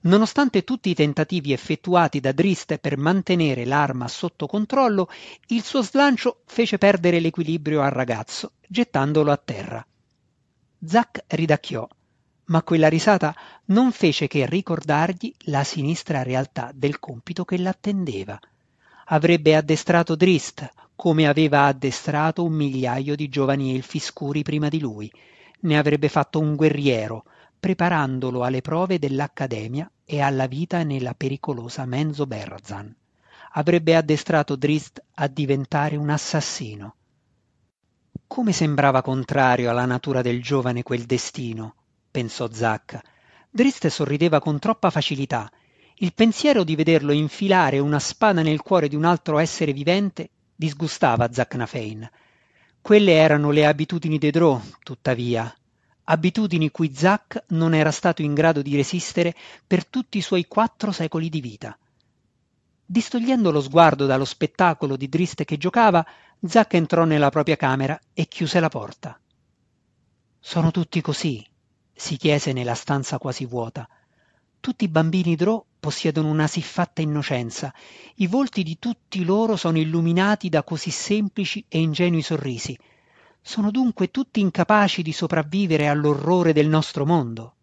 Nonostante 0.00 0.62
tutti 0.62 0.90
i 0.90 0.94
tentativi 0.94 1.52
effettuati 1.52 2.20
da 2.20 2.30
Drist 2.30 2.78
per 2.78 2.96
mantenere 2.96 3.64
l'arma 3.64 4.06
sotto 4.06 4.46
controllo, 4.46 5.10
il 5.48 5.64
suo 5.64 5.82
slancio 5.82 6.42
fece 6.46 6.78
perdere 6.78 7.18
l'equilibrio 7.18 7.82
al 7.82 7.90
ragazzo, 7.90 8.52
gettandolo 8.66 9.32
a 9.32 9.36
terra. 9.36 9.84
Zack 10.86 11.24
ridacchiò, 11.26 11.86
ma 12.44 12.62
quella 12.62 12.88
risata 12.88 13.34
non 13.66 13.90
fece 13.90 14.28
che 14.28 14.46
ricordargli 14.46 15.34
la 15.46 15.64
sinistra 15.64 16.22
realtà 16.22 16.70
del 16.72 17.00
compito 17.00 17.44
che 17.44 17.58
l'attendeva. 17.58 18.38
Avrebbe 19.10 19.56
addestrato 19.56 20.16
Drist, 20.16 20.70
come 20.94 21.26
aveva 21.26 21.64
addestrato 21.64 22.44
un 22.44 22.52
migliaio 22.52 23.16
di 23.16 23.30
giovani 23.30 23.74
elfi 23.74 24.00
scuri 24.00 24.42
prima 24.42 24.68
di 24.68 24.80
lui. 24.80 25.10
Ne 25.60 25.78
avrebbe 25.78 26.10
fatto 26.10 26.40
un 26.40 26.54
guerriero, 26.54 27.24
preparandolo 27.58 28.44
alle 28.44 28.60
prove 28.60 28.98
dell'Accademia 28.98 29.90
e 30.04 30.20
alla 30.20 30.46
vita 30.46 30.82
nella 30.82 31.14
pericolosa 31.14 31.86
Menzo 31.86 32.26
Berrazan. 32.26 32.94
Avrebbe 33.52 33.96
addestrato 33.96 34.56
Drist 34.56 35.02
a 35.14 35.26
diventare 35.26 35.96
un 35.96 36.10
assassino. 36.10 36.94
Come 38.26 38.52
sembrava 38.52 39.00
contrario 39.00 39.70
alla 39.70 39.86
natura 39.86 40.20
del 40.20 40.42
giovane 40.42 40.82
quel 40.82 41.04
destino, 41.04 41.74
pensò 42.10 42.46
Zacca. 42.52 43.02
Drist 43.48 43.86
sorrideva 43.86 44.38
con 44.38 44.58
troppa 44.58 44.90
facilità. 44.90 45.50
Il 46.00 46.14
pensiero 46.14 46.62
di 46.62 46.76
vederlo 46.76 47.10
infilare 47.10 47.80
una 47.80 47.98
spada 47.98 48.42
nel 48.42 48.62
cuore 48.62 48.86
di 48.86 48.94
un 48.94 49.04
altro 49.04 49.38
essere 49.38 49.72
vivente 49.72 50.30
disgustava 50.54 51.32
Zacnafein. 51.32 52.08
Quelle 52.80 53.12
erano 53.14 53.50
le 53.50 53.66
abitudini 53.66 54.16
de 54.16 54.30
Drò, 54.30 54.60
tuttavia, 54.84 55.52
abitudini 56.04 56.70
cui 56.70 56.94
Zack 56.94 57.46
non 57.48 57.74
era 57.74 57.90
stato 57.90 58.22
in 58.22 58.32
grado 58.32 58.62
di 58.62 58.76
resistere 58.76 59.34
per 59.66 59.86
tutti 59.86 60.18
i 60.18 60.22
suoi 60.22 60.46
quattro 60.46 60.92
secoli 60.92 61.28
di 61.28 61.40
vita. 61.40 61.76
Distogliendo 62.86 63.50
lo 63.50 63.60
sguardo 63.60 64.06
dallo 64.06 64.24
spettacolo 64.24 64.96
di 64.96 65.08
Drist 65.08 65.42
che 65.42 65.58
giocava, 65.58 66.06
Zack 66.46 66.74
entrò 66.74 67.04
nella 67.04 67.30
propria 67.30 67.56
camera 67.56 67.98
e 68.14 68.28
chiuse 68.28 68.60
la 68.60 68.68
porta. 68.68 69.18
Sono 70.38 70.70
tutti 70.70 71.00
così? 71.00 71.44
si 71.92 72.16
chiese 72.16 72.52
nella 72.52 72.74
stanza 72.74 73.18
quasi 73.18 73.44
vuota. 73.44 73.88
Tutti 74.60 74.84
i 74.84 74.88
bambini 74.88 75.34
Drò 75.34 75.64
possiedono 75.78 76.28
una 76.28 76.46
siffatta 76.46 77.02
innocenza. 77.02 77.72
I 78.16 78.26
volti 78.26 78.62
di 78.62 78.78
tutti 78.78 79.24
loro 79.24 79.56
sono 79.56 79.78
illuminati 79.78 80.48
da 80.48 80.62
così 80.62 80.90
semplici 80.90 81.64
e 81.68 81.78
ingenui 81.78 82.22
sorrisi. 82.22 82.78
Sono 83.40 83.70
dunque 83.70 84.10
tutti 84.10 84.40
incapaci 84.40 85.02
di 85.02 85.12
sopravvivere 85.12 85.88
all'orrore 85.88 86.52
del 86.52 86.68
nostro 86.68 87.06
mondo. 87.06 87.54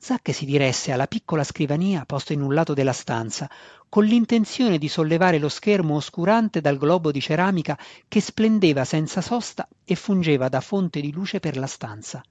Zack 0.00 0.32
si 0.32 0.44
diresse 0.44 0.92
alla 0.92 1.08
piccola 1.08 1.42
scrivania 1.42 2.04
posta 2.04 2.32
in 2.32 2.40
un 2.40 2.54
lato 2.54 2.72
della 2.72 2.92
stanza, 2.92 3.50
con 3.88 4.04
l'intenzione 4.04 4.78
di 4.78 4.86
sollevare 4.86 5.38
lo 5.38 5.48
schermo 5.48 5.96
oscurante 5.96 6.60
dal 6.60 6.78
globo 6.78 7.10
di 7.10 7.20
ceramica 7.20 7.76
che 8.06 8.20
splendeva 8.20 8.84
senza 8.84 9.20
sosta 9.20 9.68
e 9.84 9.96
fungeva 9.96 10.48
da 10.48 10.60
fonte 10.60 11.00
di 11.00 11.10
luce 11.10 11.40
per 11.40 11.56
la 11.56 11.66
stanza. 11.66 12.22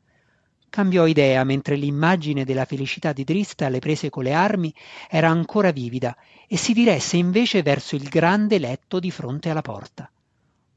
Cambiò 0.69 1.05
idea 1.05 1.43
mentre 1.43 1.75
l'immagine 1.75 2.43
della 2.45 2.65
felicità 2.65 3.13
di 3.13 3.23
Drist 3.23 3.61
alle 3.61 3.79
prese 3.79 4.09
con 4.09 4.23
le 4.23 4.33
armi 4.33 4.73
era 5.09 5.29
ancora 5.29 5.71
vivida 5.71 6.15
e 6.47 6.57
si 6.57 6.73
diresse 6.73 7.17
invece 7.17 7.61
verso 7.63 7.95
il 7.95 8.07
grande 8.09 8.59
letto 8.59 8.99
di 8.99 9.09
fronte 9.09 9.49
alla 9.49 9.61
porta. 9.61 10.09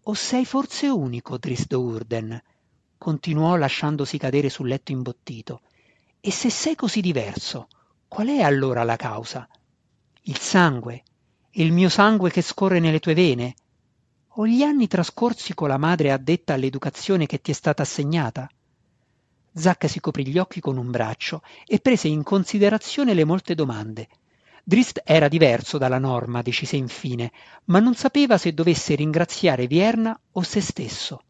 O 0.05 0.15
sei 0.15 0.45
forse 0.45 0.89
unico, 0.89 1.39
Tristo 1.39 1.81
Urden? 1.81 2.41
continuò 2.97 3.57
lasciandosi 3.57 4.19
cadere 4.19 4.51
sul 4.51 4.69
letto 4.69 4.93
imbottito. 4.93 5.63
E 6.21 6.31
se 6.31 6.51
sei 6.51 6.75
così 6.75 7.01
diverso, 7.01 7.69
qual 8.09 8.29
è 8.29 8.43
allora 8.43 8.83
la 8.85 8.97
causa? 8.97 9.49
Il 10.23 10.37
sangue, 10.37 11.03
il 11.53 11.73
mio 11.73 11.89
sangue 11.89 12.31
che 12.31 12.43
scorre 12.43 12.79
nelle 12.79 13.01
tue 13.01 13.15
vene? 13.15 13.55
O 14.35 14.47
gli 14.47 14.63
anni 14.63 14.87
trascorsi 14.87 15.55
con 15.55 15.69
la 15.69 15.79
madre 15.79 16.13
addetta 16.13 16.53
all'educazione 16.53 17.25
che 17.25 17.41
ti 17.41 17.53
è 17.53 17.55
stata 17.55 17.83
assegnata? 17.83 18.51
Zacca 19.53 19.89
si 19.89 20.01
coprì 20.01 20.27
gli 20.27 20.39
occhi 20.39 20.61
con 20.61 20.77
un 20.77 20.91
braccio 20.91 21.43
e 21.67 21.81
prese 21.81 22.09
in 22.09 22.23
considerazione 22.23 23.15
le 23.15 23.25
molte 23.25 23.55
domande. 23.55 24.09
Drist 24.63 25.03
era 25.05 25.29
diverso 25.29 25.79
dalla 25.79 25.99
norma, 25.99 26.43
decise 26.43 26.77
infine, 26.77 27.33
ma 27.65 27.81
non 27.81 27.95
sapeva 27.95 28.39
se 28.39 28.53
dovesse 28.53 28.95
ringraziare 28.95 29.67
Vierna 29.67 30.19
o 30.33 30.43
se 30.43 30.61
stesso. 30.61 31.23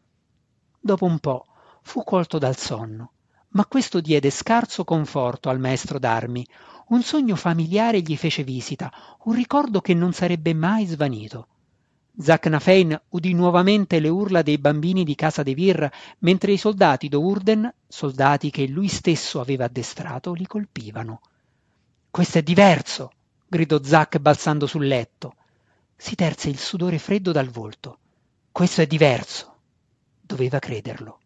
Dopo 0.79 1.05
un 1.05 1.19
po' 1.19 1.45
fu 1.81 2.03
colto 2.03 2.37
dal 2.37 2.57
sonno, 2.57 3.13
ma 3.49 3.65
questo 3.65 3.99
diede 3.99 4.29
scarso 4.29 4.83
conforto 4.83 5.49
al 5.49 5.59
maestro 5.59 5.97
d'armi. 5.97 6.45
Un 6.89 7.01
sogno 7.01 7.35
familiare 7.35 8.01
gli 8.01 8.17
fece 8.17 8.43
visita, 8.43 8.91
un 9.23 9.33
ricordo 9.33 9.81
che 9.81 9.93
non 9.93 10.13
sarebbe 10.13 10.53
mai 10.53 10.85
svanito. 10.85 11.47
Zacnafein 12.19 13.01
udì 13.09 13.33
nuovamente 13.33 13.99
le 13.99 14.09
urla 14.09 14.41
dei 14.41 14.57
bambini 14.57 15.03
di 15.03 15.15
casa 15.15 15.43
de 15.43 15.53
Vir, 15.53 15.89
mentre 16.19 16.51
i 16.51 16.57
soldati 16.57 17.07
d'Ourden, 17.07 17.73
soldati 17.87 18.49
che 18.49 18.67
lui 18.67 18.87
stesso 18.87 19.39
aveva 19.39 19.65
addestrato, 19.65 20.33
li 20.33 20.45
colpivano. 20.45 21.21
Questo 22.09 22.39
è 22.39 22.43
diverso, 22.43 23.11
gridò 23.47 23.81
Zack 23.81 24.19
balzando 24.19 24.67
sul 24.67 24.85
letto. 24.85 25.35
Si 25.95 26.15
terse 26.15 26.49
il 26.49 26.59
sudore 26.59 26.99
freddo 26.99 27.31
dal 27.31 27.49
volto. 27.49 27.97
Questo 28.51 28.81
è 28.81 28.87
diverso. 28.87 29.55
Doveva 30.19 30.59
crederlo. 30.59 31.20